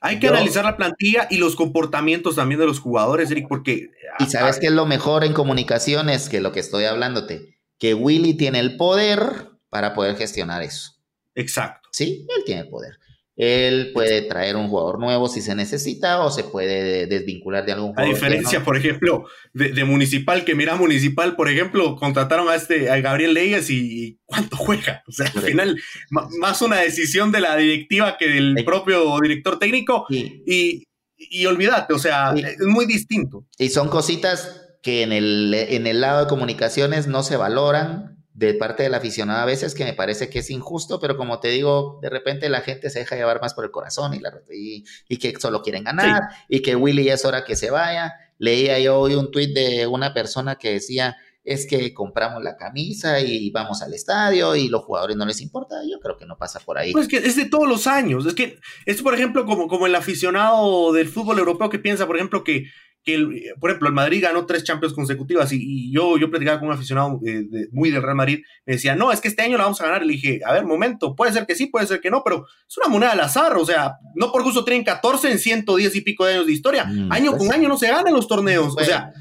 [0.00, 3.90] Hay que analizar la plantilla y los comportamientos también de los jugadores, Eric, porque.
[4.18, 8.34] Y sabes que es lo mejor en comunicaciones que lo que estoy hablándote que Willy
[8.34, 10.92] tiene el poder para poder gestionar eso.
[11.34, 11.88] Exacto.
[11.90, 12.99] Sí, él tiene el poder.
[13.40, 17.88] Él puede traer un jugador nuevo si se necesita o se puede desvincular de algún
[17.94, 18.10] jugador.
[18.10, 19.24] A diferencia, por ejemplo,
[19.54, 24.58] de, Municipal, que mira, Municipal, por ejemplo, contrataron a este a Gabriel Leyes y ¿cuánto
[24.58, 25.02] juega?
[25.08, 25.80] O sea, al final,
[26.10, 30.04] más una decisión de la directiva que del propio director técnico.
[30.10, 30.84] Y,
[31.16, 33.46] y, olvídate, o sea, es muy distinto.
[33.56, 38.54] Y son cositas que en el, en el lado de comunicaciones no se valoran de
[38.54, 41.98] parte del aficionado a veces, que me parece que es injusto, pero como te digo,
[42.00, 45.38] de repente la gente se deja llevar más por el corazón y, la, y, que
[45.38, 48.14] solo quieren ganar y que Willy ya es hora que se vaya.
[48.38, 53.20] Leía yo hoy un tuit de una persona que decía, es que compramos la camisa
[53.20, 55.76] y vamos al estadio y los jugadores no les importa.
[55.86, 56.92] Yo creo que no pasa por ahí.
[56.92, 58.24] Pues que es de todos los años.
[58.24, 62.16] Es que es, por ejemplo, como, como el aficionado del fútbol europeo que piensa, por
[62.16, 62.70] ejemplo, que
[63.02, 66.74] que, por ejemplo, el Madrid ganó tres Champions consecutivas y, yo, yo platicaba con un
[66.74, 69.80] aficionado eh, muy del Real Madrid, me decía, no, es que este año la vamos
[69.80, 70.04] a ganar.
[70.04, 72.76] Le dije, a ver, momento, puede ser que sí, puede ser que no, pero es
[72.78, 76.26] una moneda al azar, o sea, no por gusto tienen 14 en 110 y pico
[76.26, 76.84] de años de historia.
[76.84, 79.12] Mm, año pues con año no se ganan los torneos, o sea,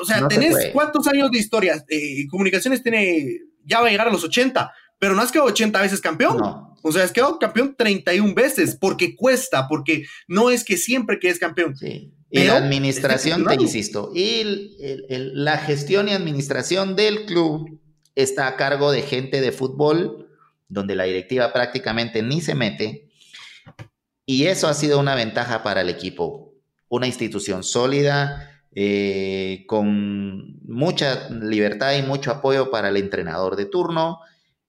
[0.00, 1.84] o sea, tenés cuántos años de historia.
[1.88, 5.80] Eh, Comunicaciones tiene, ya va a llegar a los 80, pero no has quedado 80
[5.82, 6.38] veces campeón.
[6.82, 11.38] O sea, has quedado campeón 31 veces porque cuesta, porque no es que siempre quedes
[11.38, 11.76] campeón.
[11.76, 12.12] Sí.
[12.32, 14.74] Y la administración, te insisto, y
[15.34, 17.78] la gestión y administración del club
[18.14, 20.30] está a cargo de gente de fútbol,
[20.68, 23.10] donde la directiva prácticamente ni se mete,
[24.24, 26.54] y eso ha sido una ventaja para el equipo.
[26.88, 34.20] Una institución sólida, eh, con mucha libertad y mucho apoyo para el entrenador de turno.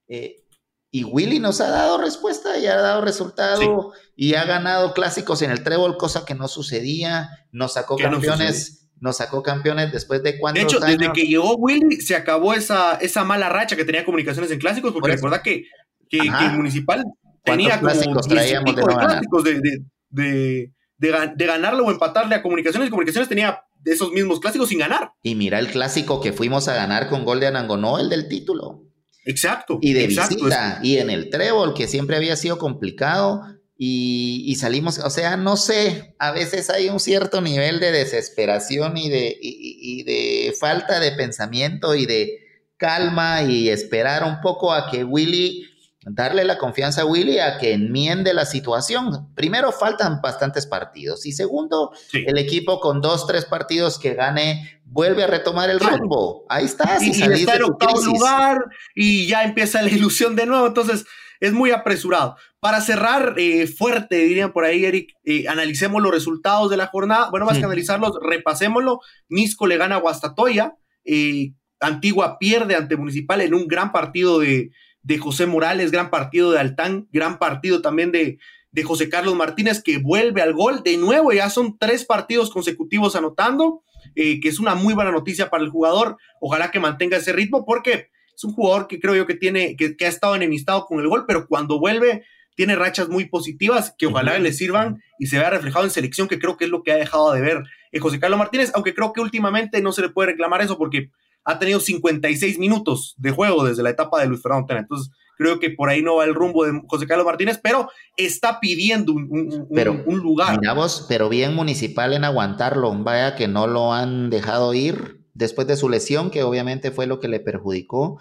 [0.07, 0.43] Eh,
[0.91, 5.51] y Willy nos ha dado respuesta y ha dado resultado y ha ganado clásicos en
[5.51, 7.29] el trébol, cosa que no sucedía.
[7.51, 12.01] Nos sacó campeones, nos sacó campeones después de cuántos De hecho, desde que llegó Willy
[12.01, 15.65] se acabó esa, esa mala racha que tenía comunicaciones en clásicos, porque recuerda que,
[16.09, 16.19] que,
[16.55, 17.03] Municipal
[17.43, 22.89] tenía como clásicos traíamos de, clásicos de, de, ganarle o empatarle a Comunicaciones.
[22.89, 25.11] Comunicaciones tenía esos mismos clásicos sin ganar.
[25.21, 28.83] Y mira el clásico que fuimos a ganar con gol de Anangonó, el del título.
[29.25, 29.79] Exacto.
[29.81, 33.41] Y de exacto, visita, y en el trébol, que siempre había sido complicado,
[33.77, 39.09] y, salimos, o sea, no sé, a veces hay un cierto nivel de desesperación y
[39.09, 42.39] de, y de falta de pensamiento y de
[42.77, 45.65] calma y esperar un poco a que Willy
[46.05, 49.33] darle la confianza a Willy a que enmiende la situación.
[49.35, 51.25] Primero, faltan bastantes partidos.
[51.25, 56.45] Y segundo, el equipo con dos, tres partidos que gane vuelve a retomar el rumbo.
[56.49, 56.97] Ahí está.
[57.01, 58.65] y, está en octavo lugar
[58.95, 60.67] y ya empieza la ilusión de nuevo.
[60.67, 61.05] Entonces,
[61.43, 62.37] es muy apresurado.
[62.61, 67.29] Para cerrar eh, fuerte, dirían por ahí, Eric, eh, analicemos los resultados de la jornada.
[67.31, 69.01] Bueno, más que analizarlos, repasémoslo.
[69.27, 70.77] Misco le gana a Guastatoya.
[71.03, 74.71] Eh, Antigua pierde ante Municipal en un gran partido de,
[75.01, 78.39] de José Morales, gran partido de Altán, gran partido también de,
[78.71, 80.81] de José Carlos Martínez, que vuelve al gol.
[80.81, 83.83] De nuevo, ya son tres partidos consecutivos anotando,
[84.15, 86.15] eh, que es una muy buena noticia para el jugador.
[86.39, 89.95] Ojalá que mantenga ese ritmo, porque es un jugador que creo yo que tiene, que,
[90.05, 92.25] ha estado enemistado con el gol, pero cuando vuelve
[92.55, 96.39] tiene rachas muy positivas que ojalá le sirvan y se vea reflejado en selección, que
[96.39, 99.11] creo que es lo que ha dejado de ver eh, José Carlos Martínez, aunque creo
[99.11, 101.09] que últimamente no se le puede reclamar eso porque
[101.45, 104.81] ha tenido 56 minutos de juego desde la etapa de Luis Fernando Tena.
[104.81, 108.59] Entonces, creo que por ahí no va el rumbo de José Carlos Martínez, pero está
[108.59, 110.59] pidiendo un, un, lugar.
[110.59, 112.93] Miramos, pero bien municipal en aguantarlo.
[113.03, 117.19] Vaya que no lo han dejado ir después de su lesión, que obviamente fue lo
[117.19, 118.19] que le perjudicó.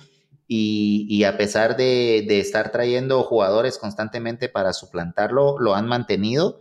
[0.55, 6.61] Y, a pesar de, de, estar trayendo jugadores constantemente para suplantarlo, lo han mantenido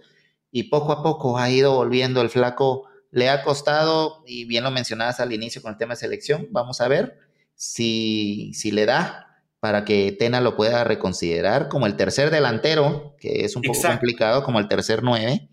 [0.49, 4.71] y poco a poco ha ido volviendo el flaco le ha costado, y bien lo
[4.71, 7.19] mencionabas al inicio con el tema de selección, vamos a ver
[7.55, 9.27] si, si le da
[9.59, 14.43] para que Tena lo pueda reconsiderar como el tercer delantero, que es un poco complicado,
[14.43, 15.49] como el tercer nueve,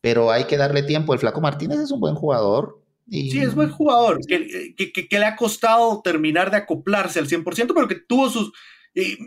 [0.00, 1.12] pero hay que darle tiempo.
[1.12, 2.77] El Flaco Martínez es un buen jugador.
[3.08, 3.30] Y...
[3.30, 7.88] Sí, es buen jugador, que, que, le ha costado terminar de acoplarse al 100%, pero
[7.88, 8.52] que tuvo sus,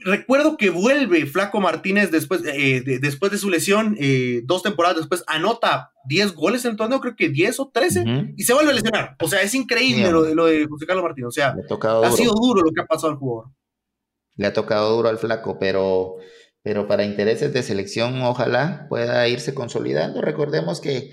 [0.03, 4.97] recuerdo que vuelve Flaco Martínez después, eh, de, después de su lesión, eh, dos temporadas
[4.97, 8.75] después, anota 10 goles en torneo, creo que 10 o 13, y se vuelve a
[8.75, 9.15] lesionar.
[9.21, 11.27] O sea, es increíble lo, de, lo de José Carlos Martínez.
[11.27, 11.55] O sea,
[12.03, 13.51] ha sido duro lo que ha pasado al jugador.
[14.35, 16.15] Le ha tocado duro al Flaco, pero,
[16.63, 20.21] pero para intereses de selección, ojalá pueda irse consolidando.
[20.21, 21.11] Recordemos que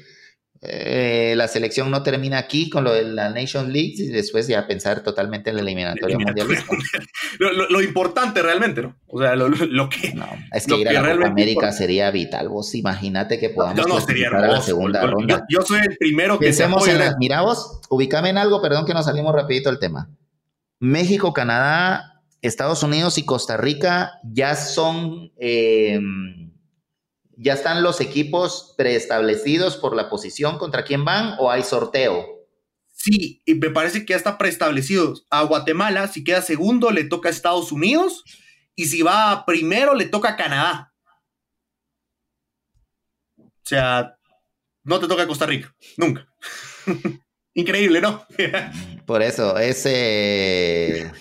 [0.60, 4.66] eh, la selección no termina aquí con lo de la Nation League y después ya
[4.66, 6.48] pensar totalmente en la eliminatoria mundial.
[7.38, 8.96] lo, importante realmente, ¿no?
[9.06, 9.48] O sea, lo,
[9.88, 10.14] que.
[10.14, 12.48] No, es que ir a la Copa América sería vital.
[12.48, 15.46] Vos imagínate que podamos no, a la segunda ronda.
[15.48, 18.84] Yo, soy el primero que Pensemos se en las, Mira vos, ubícame en algo, perdón
[18.84, 20.10] que nos salimos rapidito del tema.
[20.80, 25.30] México, Canadá, Estados Unidos y Costa Rica ya son.
[25.38, 26.00] Eh,
[27.40, 32.26] ¿Ya están los equipos preestablecidos por la posición contra quién van o hay sorteo?
[32.92, 35.14] Sí, y me parece que ya está preestablecido.
[35.30, 38.24] A Guatemala, si queda segundo, le toca a Estados Unidos.
[38.74, 40.92] Y si va primero, le toca a Canadá.
[43.38, 44.18] O sea,
[44.82, 45.72] no te toca Costa Rica.
[45.96, 46.26] Nunca.
[47.54, 48.26] Increíble, ¿no?
[49.06, 51.12] Por eso, ese.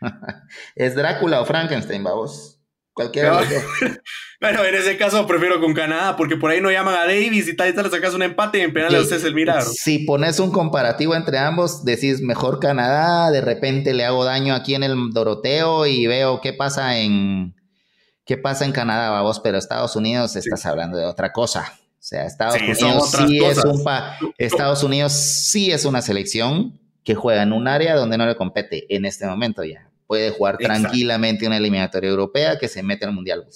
[0.74, 2.57] es Drácula o Frankenstein, vamos.
[2.98, 3.64] Cualquiera de los
[4.40, 7.54] Bueno, en ese caso prefiero con Canadá, porque por ahí no llaman a Davis y
[7.54, 9.70] tal y tal, le sacas un empate y en penal es el milagro.
[9.72, 14.74] Si pones un comparativo entre ambos, decís mejor Canadá, de repente le hago daño aquí
[14.74, 17.54] en el Doroteo y veo qué pasa en
[18.26, 21.72] qué pasa en Canadá, vamos, pero Estados Unidos estás hablando de otra cosa.
[21.80, 23.82] O sea, Estados Unidos sí es un
[24.38, 28.92] Estados Unidos sí es una selección que juega en un área donde no le compete
[28.92, 29.87] en este momento ya.
[30.08, 33.46] Puede jugar tranquilamente una eliminatoria europea que se mete al Mundial.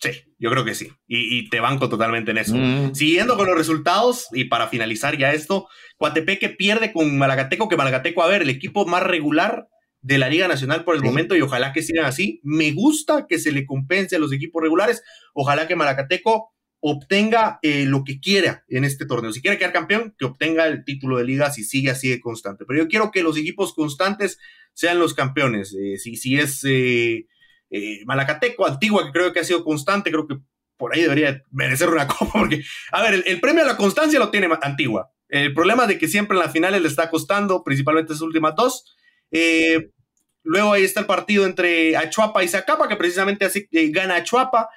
[0.00, 0.92] Sí, yo creo que sí.
[1.08, 2.54] Y, te banco totalmente en eso.
[2.54, 2.94] Mm.
[2.94, 5.66] Siguiendo con los resultados, y para finalizar ya esto,
[5.96, 9.66] Coatepeque pierde con Malagateco, que Malagateco, a ver, el equipo más regular
[10.00, 12.40] de la Liga Nacional por el momento, y ojalá que sigan así.
[12.44, 15.02] Me gusta que se le compense a los equipos regulares.
[15.34, 19.32] Ojalá que Malacateco obtenga eh, lo que quiera en este torneo.
[19.32, 22.64] Si quiere quedar campeón, que obtenga el título de liga si sigue así de constante.
[22.66, 24.38] Pero yo quiero que los equipos constantes
[24.74, 25.74] sean los campeones.
[25.74, 27.26] Eh, si, si es eh,
[27.70, 30.38] eh, Malacateco, Antigua, que creo que ha sido constante, creo que
[30.76, 32.62] por ahí debería merecer una copa, porque,
[32.92, 35.12] a ver, el, premio a la constancia lo tiene Antigua.
[35.28, 38.96] El problema de que siempre en las finales le está costando, principalmente sus últimas dos.
[39.30, 39.90] Eh,
[40.42, 44.70] luego ahí está el partido entre Achuapa y Zacapa, que precisamente así gana Achuapa,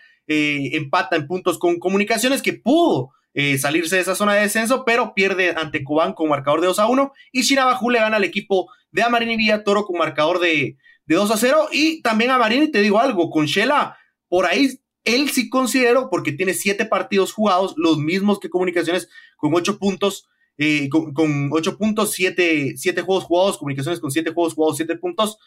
[0.76, 3.12] empata en puntos con Comunicaciones, que pudo
[3.58, 6.88] salirse de esa zona de descenso, pero pierde ante Cobán con marcador de 2 a
[6.88, 7.14] 1.
[7.32, 11.32] Y Shinabajú le gana al equipo de Amarini Villa Toro con marcador de, de 2
[11.32, 11.70] a 0.
[11.72, 16.32] Y también a Marini te digo algo, con Shela, por ahí él sí considero, porque
[16.32, 20.28] tiene siete partidos jugados, los mismos que Comunicaciones, con ocho puntos,
[20.58, 25.38] eh, con, ocho puntos, siete, siete, juegos jugados, Comunicaciones con siete juegos jugados, siete puntos.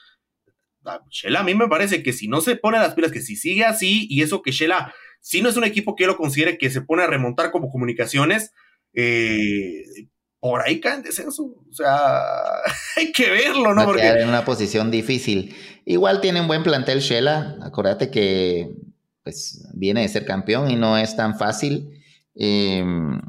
[0.84, 3.36] Ah, Shela a mí me parece que si no se pone las pilas, que si
[3.36, 6.58] sigue así, y eso que Shela, si no es un equipo que yo lo considere
[6.58, 8.52] que se pone a remontar como Comunicaciones,
[8.92, 9.84] eh,
[10.40, 11.44] por ahí cae en descenso.
[11.44, 12.20] O sea,
[12.96, 13.84] hay que verlo, ¿no?
[13.86, 14.06] Porque...
[14.06, 15.54] en una posición difícil.
[15.86, 17.56] Igual tiene un buen plantel Shela.
[17.62, 18.68] Acuérdate que
[19.22, 21.90] pues, viene de ser campeón y no es tan fácil.
[22.34, 23.20] Em,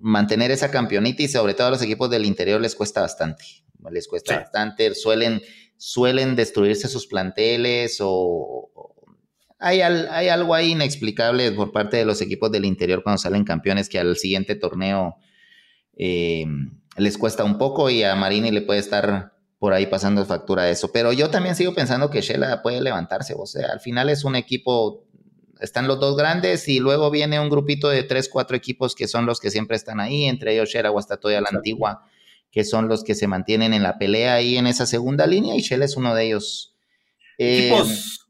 [0.00, 3.44] mantener esa campeonita y sobre todo a los equipos del interior les cuesta bastante.
[3.90, 4.94] Les cuesta bastante.
[4.94, 5.42] Suelen,
[5.80, 8.70] suelen destruirse sus planteles o,
[9.58, 13.88] hay, hay, algo ahí inexplicable por parte de los equipos del interior cuando salen campeones
[13.88, 15.16] que al siguiente torneo
[15.96, 16.44] eh,
[16.98, 20.72] les cuesta un poco y a Marini le puede estar por ahí pasando factura de
[20.72, 20.92] eso.
[20.92, 23.34] Pero yo también sigo pensando que Shela puede levantarse.
[23.36, 25.04] O sea, al final es un equipo,
[25.60, 29.24] están los dos grandes y luego viene un grupito de tres, cuatro equipos que son
[29.24, 32.04] los que siempre están ahí, entre ellos Shela, Guastatoya, la antigua,
[32.50, 35.60] que son los que se mantienen en la pelea ahí en esa segunda línea y
[35.60, 36.76] Shela es uno de ellos.
[37.38, 38.28] Equipos,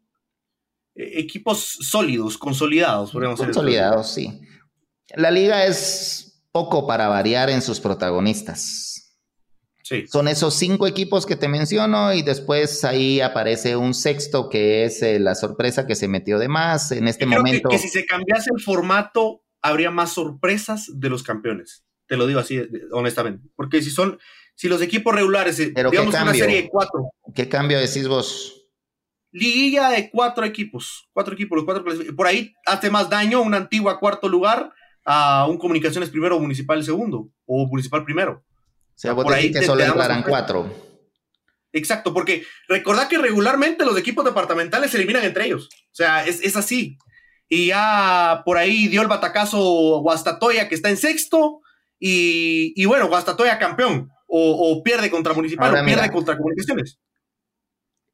[0.95, 3.55] eh, equipos sólidos, consolidados, podríamos decir.
[3.55, 4.41] Consolidados, sí.
[5.17, 9.17] La liga es poco para variar en sus protagonistas.
[9.83, 10.07] Sí.
[10.07, 15.03] Son esos cinco equipos que te menciono y después ahí aparece un sexto que es
[15.03, 17.69] eh, la sorpresa que se metió de más en este momento.
[17.71, 21.85] Que, si se cambiase el formato habría más sorpresas de los campeones.
[22.11, 24.19] Te lo digo así honestamente, porque si son
[24.57, 27.13] si los equipos regulares, eh, Pero digamos una serie de cuatro.
[27.33, 28.67] ¿Qué cambio decís vos?
[29.31, 31.85] Liguilla de cuatro equipos, cuatro equipos, los cuatro
[32.17, 34.73] por ahí hace más daño una antigua cuarto lugar
[35.05, 38.43] a un comunicaciones primero o municipal segundo o municipal primero.
[38.43, 40.69] O sea, por ahí que solo entrarán cuatro.
[41.73, 45.69] Exacto, porque recordad que regularmente los equipos departamentales se eliminan entre ellos.
[45.73, 46.99] O sea, es, así.
[47.49, 51.61] Y ya por ahí dio el batacazo Guastatoya que está en sexto.
[52.01, 54.11] Y, bueno, Guastatoya campeón.
[54.27, 56.99] O, pierde contra Municipal o pierde contra Comunicaciones.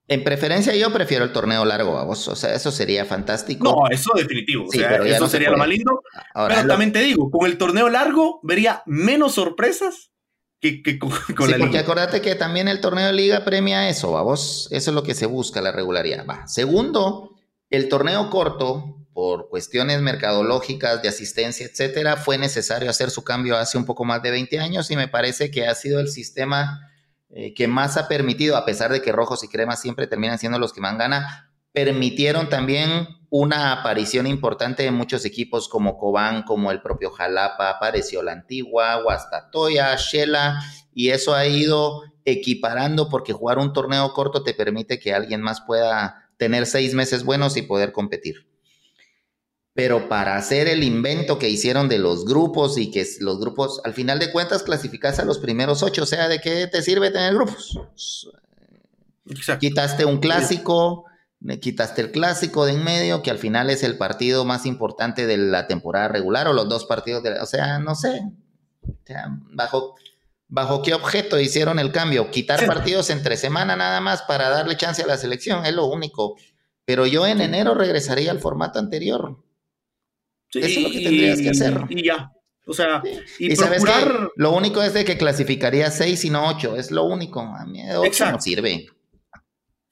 [0.08, 2.28] En preferencia yo prefiero el torneo largo, a vos.
[2.28, 3.64] O sea, eso sería fantástico.
[3.64, 4.66] No, eso definitivo.
[4.70, 6.02] Sí, pero eso sería lo más lindo.
[6.34, 10.12] pero también te digo, con el torneo largo vería menos sorpresas
[10.60, 14.68] que, con, sí, la porque acordate que también el torneo de liga premia eso, vos.
[14.70, 16.24] Eso es lo que se busca, la regularidad.
[16.26, 16.46] Va.
[16.46, 17.36] Segundo,
[17.70, 23.78] el torneo corto, por cuestiones mercadológicas, de asistencia, etcétera, fue necesario hacer su cambio hace
[23.78, 26.92] un poco más de 20 años y me parece que ha sido el sistema
[27.30, 30.58] eh, que más ha permitido, a pesar de que rojos y cremas siempre terminan siendo
[30.58, 36.70] los que más gana, permitieron también una aparición importante de muchos equipos como Cobán, como
[36.70, 40.60] el propio Jalapa, apareció la antigua, Guastatoya, Shela,
[40.92, 45.62] y eso ha ido equiparando porque jugar un torneo corto te permite que alguien más
[45.62, 48.46] pueda tener seis meses buenos y poder competir
[49.76, 53.92] pero para hacer el invento que hicieron de los grupos y que los grupos, al
[53.92, 57.34] final de cuentas, clasificas a los primeros ocho, o sea, ¿de qué te sirve tener
[57.34, 57.78] grupos?
[59.60, 61.04] Quitaste un clásico,
[61.60, 65.36] quitaste el clásico de en medio, que al final es el partido más importante de
[65.36, 68.22] la temporada regular, o los dos partidos de, o sea, no sé,
[69.52, 69.94] bajo,
[70.48, 75.02] bajo qué objeto hicieron el cambio, quitar partidos entre semana nada más para darle chance
[75.02, 76.36] a la selección, es lo único.
[76.86, 79.44] Pero yo en enero regresaría al formato anterior.
[80.52, 81.80] Eso es lo que tendrías que hacer.
[81.88, 82.30] Y ya.
[82.68, 83.00] O sea,
[83.38, 84.30] y, procurar...
[84.34, 86.76] lo único es de que clasificaría seis y no ocho.
[86.76, 87.40] Es lo único.
[87.40, 88.88] A mí ocho no sirve.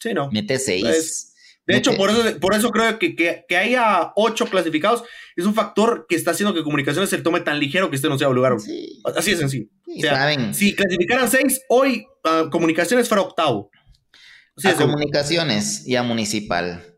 [0.01, 0.29] Sí, no.
[0.33, 0.83] Mete seis.
[0.83, 1.35] Pues,
[1.67, 6.07] de hecho, por eso, por eso creo que, que, haya ocho clasificados es un factor
[6.09, 8.55] que está haciendo que Comunicaciones se tome tan ligero que este no sea un lugar.
[9.17, 9.67] Así es sencillo.
[9.87, 13.71] o sea, si clasificaran seis, hoy ah, Comunicaciones fuera octavo.
[14.63, 16.94] a Comunicaciones y a Municipal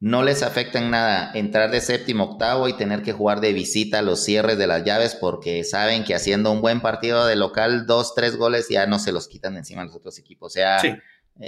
[0.00, 3.98] no les afecta en nada entrar de séptimo, octavo y tener que jugar de visita
[3.98, 7.86] a los cierres de las llaves porque saben que haciendo un buen partido de local,
[7.86, 10.52] dos, tres goles ya no se los quitan de encima los otros equipos.
[10.52, 11.00] O sea, eh,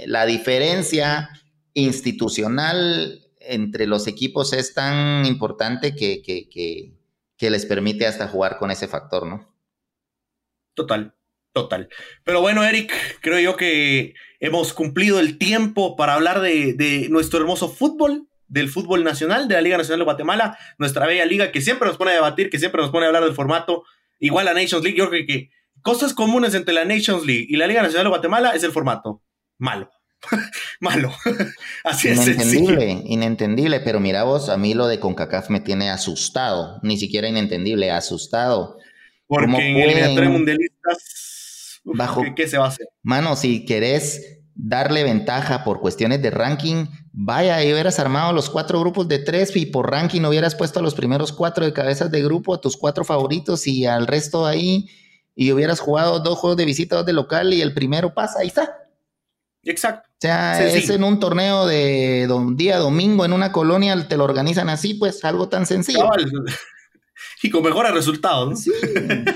[0.05, 1.29] la diferencia
[1.73, 6.93] institucional entre los equipos es tan importante que, que, que,
[7.37, 9.55] que les permite hasta jugar con ese factor, ¿no?
[10.73, 11.15] Total,
[11.53, 11.87] total.
[12.25, 17.39] Pero bueno, Eric, creo yo que hemos cumplido el tiempo para hablar de, de nuestro
[17.39, 21.61] hermoso fútbol del fútbol nacional, de la Liga Nacional de Guatemala, nuestra bella liga que
[21.61, 23.83] siempre nos pone a debatir, que siempre nos pone a hablar del formato,
[24.19, 25.49] igual la Nations League, yo creo que
[25.81, 29.23] cosas comunes entre la Nations League y la Liga Nacional de Guatemala es el formato.
[29.57, 29.89] Malo.
[30.81, 31.13] Malo.
[31.85, 32.27] Así es.
[32.27, 37.29] Inentendible, inentendible, pero mira vos, a mí lo de CONCACAF me tiene asustado, ni siquiera
[37.29, 38.77] inentendible, asustado.
[39.27, 42.87] Porque en mundialistas, bajo, ¿qué, se va a hacer?
[43.01, 48.79] Mano, si querés darle ventaja por cuestiones de ranking, vaya, y hubieras armado los cuatro
[48.79, 52.21] grupos de tres y por ranking hubieras puesto a los primeros cuatro de cabezas de
[52.21, 54.87] grupo, a tus cuatro favoritos y al resto ahí,
[55.33, 58.47] y hubieras jugado dos juegos de visita, dos de local y el primero pasa, ahí
[58.47, 58.77] está.
[59.63, 60.07] Exacto.
[60.09, 64.69] O sea, es en un torneo de día domingo en una colonia, te lo organizan
[64.69, 66.07] así, pues algo tan sencillo.
[67.43, 68.61] Y con mejores resultados.
[68.61, 68.71] Sí.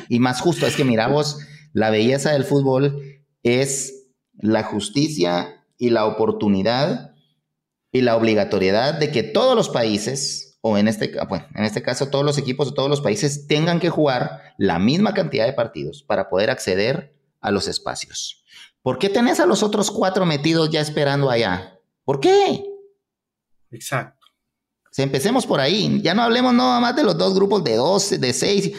[0.09, 1.39] y más justo, es que mira vos,
[1.73, 3.01] la belleza del fútbol
[3.41, 4.04] es
[4.37, 7.15] la justicia y la oportunidad
[7.91, 12.09] y la obligatoriedad de que todos los países, o en este, bueno, en este caso
[12.09, 16.03] todos los equipos de todos los países, tengan que jugar la misma cantidad de partidos
[16.03, 18.43] para poder acceder a los espacios.
[18.81, 21.79] ¿Por qué tenés a los otros cuatro metidos ya esperando allá?
[22.03, 22.63] ¿Por qué?
[23.71, 24.27] Exacto.
[24.97, 26.01] empecemos por ahí.
[26.03, 28.71] Ya no hablemos nada más de los dos grupos de dos, de seis.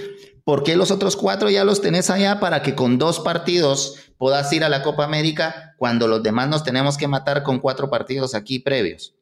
[0.46, 4.52] ¿Por qué los otros cuatro ya los tenés allá para que con dos partidos puedas
[4.52, 8.32] ir a la Copa América cuando los demás nos tenemos que matar con cuatro partidos
[8.32, 9.16] aquí previos?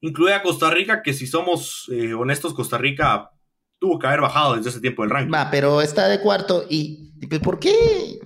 [0.00, 3.30] Incluye a Costa Rica, que si somos eh, honestos, Costa Rica
[3.78, 5.32] tuvo que haber bajado desde ese tiempo el ranking.
[5.32, 6.66] Va, pero está de cuarto.
[6.68, 8.18] ¿Y por qué?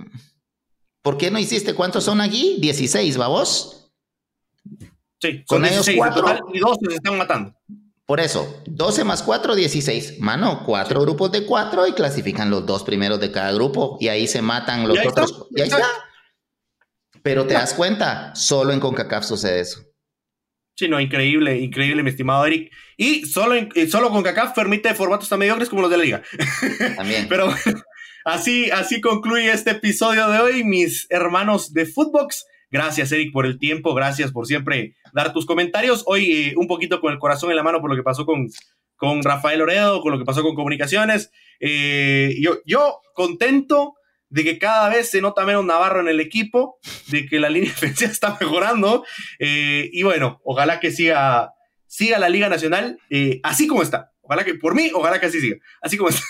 [1.03, 1.75] ¿Por qué no hiciste?
[1.75, 2.57] ¿Cuántos son aquí?
[2.59, 3.93] 16, ¿va vos?
[5.21, 6.25] Sí, con ellos cuatro.
[6.55, 7.55] y dos se están matando.
[8.09, 10.19] Por eso, 12 más 4, 16.
[10.21, 14.27] Mano, cuatro grupos de cuatro y clasifican los dos primeros de cada grupo y ahí
[14.27, 15.47] se matan los otros.
[15.55, 15.85] y ahí está.
[17.23, 19.83] Pero te das cuenta, solo en CONCACAF sucede eso.
[20.75, 22.73] Sí, no, increíble, increíble, mi estimado Eric.
[22.97, 26.23] Y solo, en, solo CONCACAF permite formatos tan mediocres como los de la liga.
[26.97, 27.27] También.
[27.29, 27.55] Pero
[28.25, 32.47] así, así concluye este episodio de hoy, mis hermanos de Footbox.
[32.71, 33.95] Gracias, Eric, por el tiempo.
[33.95, 36.03] Gracias por siempre dar tus comentarios.
[36.07, 38.49] Hoy eh, un poquito con el corazón en la mano por lo que pasó con,
[38.97, 41.31] con Rafael Oredo, con lo que pasó con comunicaciones.
[41.61, 43.95] Eh, yo, yo contento
[44.29, 47.71] de que cada vez se nota menos Navarro en el equipo, de que la línea
[47.81, 49.05] defensiva está mejorando.
[49.39, 51.55] Eh, y bueno, ojalá que siga,
[51.87, 52.99] siga la Liga Nacional
[53.43, 54.13] así como está.
[54.21, 55.57] Ojalá que, por mí, ojalá que así siga.
[55.81, 56.23] Así como está.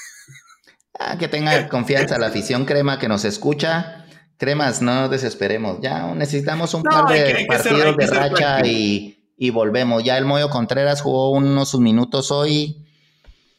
[1.01, 4.08] Ah, que tenga confianza la afición crema que nos escucha
[4.39, 5.81] Cremas, no desesperemos.
[5.83, 10.05] Ya necesitamos un par de partidos de racha y, volvemos.
[10.05, 12.87] Ya el Moyo Contreras jugó unos minutos hoy.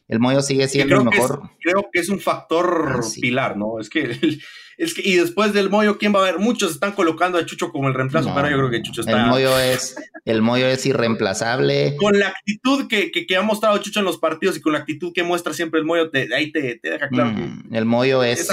[0.07, 1.51] El Moyo sigue siendo el mejor.
[1.59, 3.79] creo que es un factor ah, pilar, ¿no?
[3.79, 4.39] Es que
[4.79, 6.39] es que, y después del Moyo, ¿quién va a ver?
[6.39, 9.23] Muchos están colocando a Chucho como el reemplazo, pero yo creo que Chucho está.
[9.23, 11.97] El Moyo es, el Moyo es irreemplazable.
[11.97, 15.21] Con la actitud que, ha mostrado Chucho en los partidos y con la actitud que
[15.23, 17.31] muestra siempre el Moyo, ahí te, deja claro.
[17.31, 18.47] Mm, el Moyo es.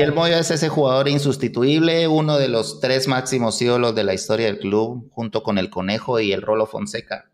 [0.00, 4.46] el, Moyo es ese jugador insustituible, uno de los tres máximos ídolos de la historia
[4.46, 7.30] del club, junto con el Conejo y el Rolo Fonseca.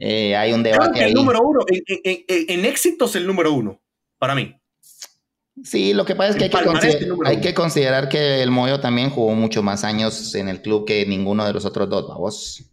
[0.00, 1.04] Eh, hay un debate.
[1.04, 3.80] el número uno, en, en éxitos, el número uno,
[4.18, 4.59] para mí.
[5.64, 6.44] Sí, lo que pasa es que
[7.24, 11.04] hay que, considerar que el Moyo también jugó mucho más años en el club que
[11.06, 12.64] ninguno de los otros dos, vamos.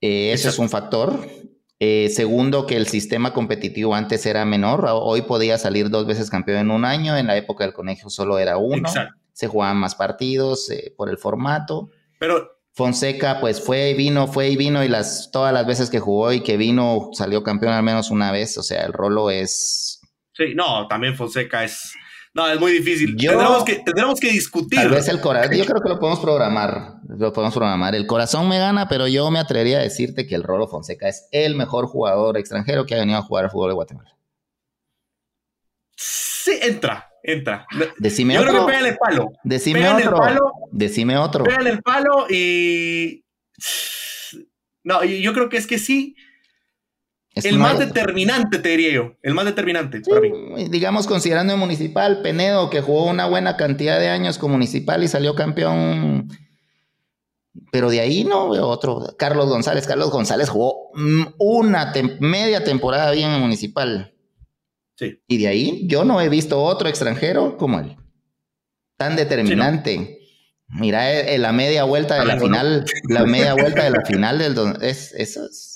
[0.00, 1.26] Eh, ese es un factor.
[1.78, 4.86] Eh, segundo, que el sistema competitivo antes era menor.
[4.88, 7.16] Hoy podía salir dos veces campeón en un año.
[7.16, 8.88] En la época del conejo solo era uno.
[9.32, 11.90] Se jugaban más partidos eh, por el formato.
[12.18, 15.98] Pero Fonseca, pues fue y vino, fue y vino, y las, todas las veces que
[15.98, 18.56] jugó y que vino salió campeón al menos una vez.
[18.58, 19.95] O sea, el rolo es
[20.36, 21.94] Sí, no, también Fonseca es.
[22.34, 23.16] No, es muy difícil.
[23.16, 24.78] tendremos, que, tendremos que discutir.
[24.78, 25.56] Tal vez el corazón.
[25.56, 26.96] Yo creo que lo podemos programar.
[27.08, 27.94] Lo podemos programar.
[27.94, 31.28] El corazón me gana, pero yo me atrevería a decirte que el Rolo Fonseca es
[31.32, 34.14] el mejor jugador extranjero que ha venido a jugar al fútbol de Guatemala.
[35.96, 37.66] Sí, entra, entra.
[37.96, 38.52] Decime yo otro.
[38.52, 39.32] creo que pégale el palo.
[39.42, 40.08] Decime otro.
[40.08, 41.44] El palo, Decime otro.
[41.44, 43.24] Pégale el palo y.
[44.84, 46.14] No, yo creo que es que sí
[47.44, 49.12] el más determinante, te diría yo.
[49.22, 50.30] El más determinante para mí.
[50.70, 55.08] Digamos, considerando el municipal, Penedo, que jugó una buena cantidad de años con municipal y
[55.08, 56.28] salió campeón.
[57.72, 59.14] Pero de ahí no veo otro.
[59.18, 59.86] Carlos González.
[59.86, 60.90] Carlos González jugó
[61.38, 64.14] una media temporada bien en municipal.
[64.94, 65.20] Sí.
[65.28, 67.96] Y de ahí yo no he visto otro extranjero como él.
[68.96, 70.20] Tan determinante.
[70.68, 74.82] Mira, eh, la media vuelta de la final, la media vuelta de la final del
[74.82, 75.75] es, eso es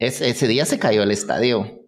[0.00, 1.80] ese día se cayó el estadio.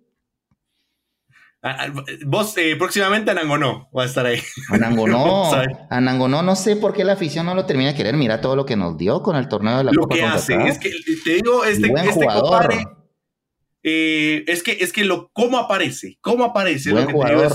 [1.65, 1.87] Ah,
[2.27, 4.41] vos eh, próximamente Anangonó va a estar ahí.
[4.71, 5.53] Anangonó.
[5.91, 8.17] Anangonó, no sé por qué la afición no lo termina de querer.
[8.17, 10.79] Mira todo lo que nos dio con el torneo de la Lo que hace, es
[10.79, 10.91] que
[11.25, 12.75] te digo, este, Buen este jugador.
[13.85, 16.91] Eh, es que, es que lo, cómo aparece, cómo aparece.
[16.91, 17.53] Buen jugador,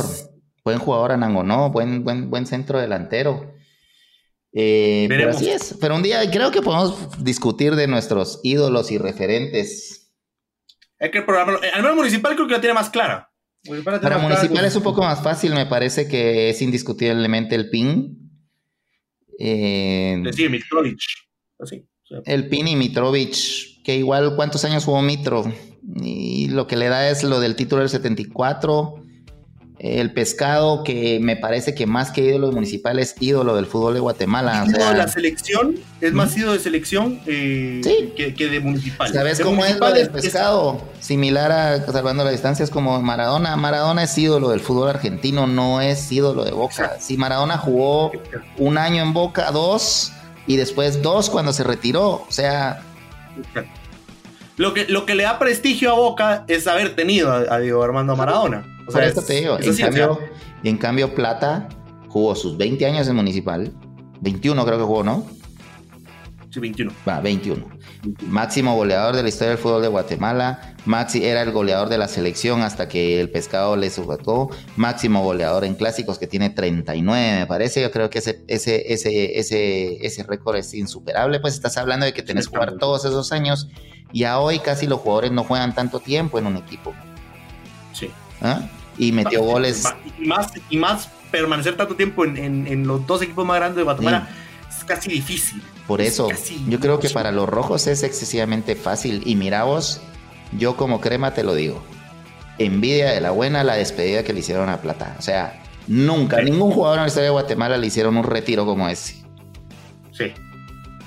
[0.64, 3.54] buen jugador Anangonó, buen, buen, buen centro delantero.
[4.54, 5.76] Eh, pero así es.
[5.82, 10.07] Pero un día creo que podemos discutir de nuestros ídolos y referentes
[11.00, 11.62] hay que programarlo.
[11.74, 13.32] Al menos municipal creo que la tiene más clara.
[14.02, 18.32] Para municipal es un poco más fácil, me parece que es indiscutiblemente el PIN.
[19.40, 20.48] Eh, sí,
[21.60, 21.86] así.
[22.26, 25.44] El Pini Mitrovic, que igual cuántos años jugó Mitro,
[26.02, 29.04] y lo que le da es lo del título del 74
[29.80, 34.00] el pescado que me parece que más que ídolo municipal es ídolo del fútbol de
[34.00, 34.64] Guatemala.
[34.68, 37.82] O sea, la selección es más ídolo de selección eh,
[38.16, 39.14] que, de municipal.
[39.14, 40.82] ¿Sabes cómo es lo del pescado?
[41.00, 43.56] Similar a salvando la distancia es como Maradona.
[43.56, 46.98] Maradona es ídolo del fútbol argentino, no es ídolo de Boca.
[47.00, 48.12] Si Maradona jugó
[48.58, 50.12] un año en Boca, dos,
[50.48, 52.26] y después dos cuando se retiró.
[52.28, 52.82] O sea,
[54.56, 58.16] lo que, lo que le da prestigio a Boca es haber tenido a, Diego Armando
[58.16, 58.77] Maradona.
[58.88, 59.58] O sea, te digo.
[59.60, 60.20] En, cambio,
[60.64, 61.68] y en cambio, Plata
[62.08, 63.72] jugó sus 20 años en Municipal.
[64.22, 65.26] 21 creo que jugó, ¿no?
[66.50, 66.92] Sí, 21.
[67.08, 67.68] Va, 21.
[68.22, 70.76] Máximo goleador de la historia del fútbol de Guatemala.
[70.86, 74.50] Maxi era el goleador de la selección hasta que el pescado le sujetó.
[74.78, 77.82] Máximo goleador en clásicos que tiene 39, me parece.
[77.82, 81.40] Yo creo que ese, ese, ese, ese, ese récord es insuperable.
[81.42, 83.68] Pues estás hablando de que tenés que jugar todos esos años
[84.14, 86.94] y a hoy casi los jugadores no juegan tanto tiempo en un equipo.
[87.94, 88.10] Sí.
[88.42, 88.62] ¿Ah?
[88.98, 89.84] Y metió goles.
[90.20, 94.30] Y más, y más permanecer tanto tiempo en, los dos equipos más grandes de Guatemala
[94.70, 95.62] es casi difícil.
[95.88, 96.30] Por eso,
[96.68, 99.24] yo creo que para los rojos es excesivamente fácil.
[99.26, 100.02] Y mira vos,
[100.58, 101.82] yo como crema te lo digo.
[102.58, 105.16] Envidia de la buena la despedida que le hicieron a Plata.
[105.20, 108.90] O sea, nunca, ningún jugador en la historia de Guatemala le hicieron un retiro como
[108.90, 109.24] ese.
[110.12, 110.34] Sí,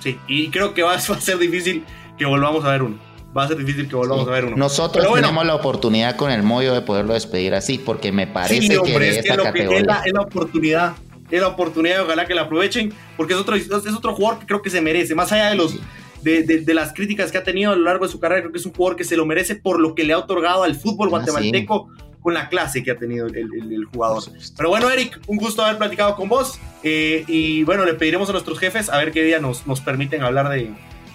[0.00, 0.18] sí.
[0.28, 1.84] Y creo que va a ser difícil
[2.16, 2.98] que volvamos a ver uno.
[3.36, 4.56] Va a ser difícil que volvamos a ver uno.
[4.56, 8.98] Nosotros tenemos la oportunidad con el Moyo de poderlo despedir así, porque me parece que
[8.98, 9.78] de esta categoría.
[9.78, 10.94] es, la, es la oportunidad
[11.30, 14.62] es la oportunidad, ojalá que la aprovechen, porque es otro, es otro jugador que creo
[14.62, 15.76] que se merece, más allá de los
[16.22, 18.58] de, de, las críticas que ha tenido a lo largo de su carrera, creo que
[18.58, 21.08] es un jugador que se lo merece por lo que le ha otorgado al fútbol
[21.08, 21.88] ah, guatemalteco
[22.20, 24.22] con la clase que ha tenido el, el, jugador.
[24.54, 28.32] Pero bueno, Eric, un gusto haber platicado con vos, eh, y bueno, le pediremos a
[28.32, 30.70] nuestros jefes a ver qué día nos, nos permiten hablar de,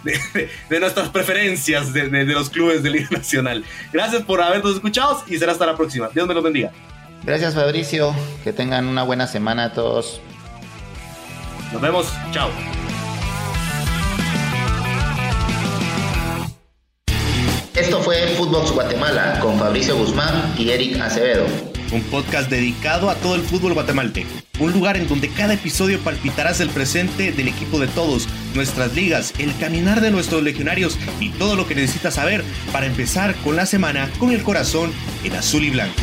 [0.05, 3.63] de, nuestras preferencias de, los clubes de Liga Nacional.
[3.91, 6.09] Gracias por habernos escuchado y será hasta la próxima.
[6.13, 6.71] Dios me los bendiga.
[7.23, 10.21] Gracias Fabricio, que tengan una buena semana a todos.
[11.73, 12.49] Nos vemos, chao.
[17.73, 23.35] Esto fue Footbox Guatemala con Fabricio Guzmán y Eric Acevedo un podcast dedicado a todo
[23.35, 24.29] el fútbol guatemalteco.
[24.59, 29.33] Un lugar en donde cada episodio palpitarás el presente del equipo de todos, nuestras ligas,
[29.37, 33.65] el caminar de nuestros legionarios y todo lo que necesitas saber para empezar con la
[33.65, 34.91] semana con el corazón
[35.23, 35.95] en azul y blanco.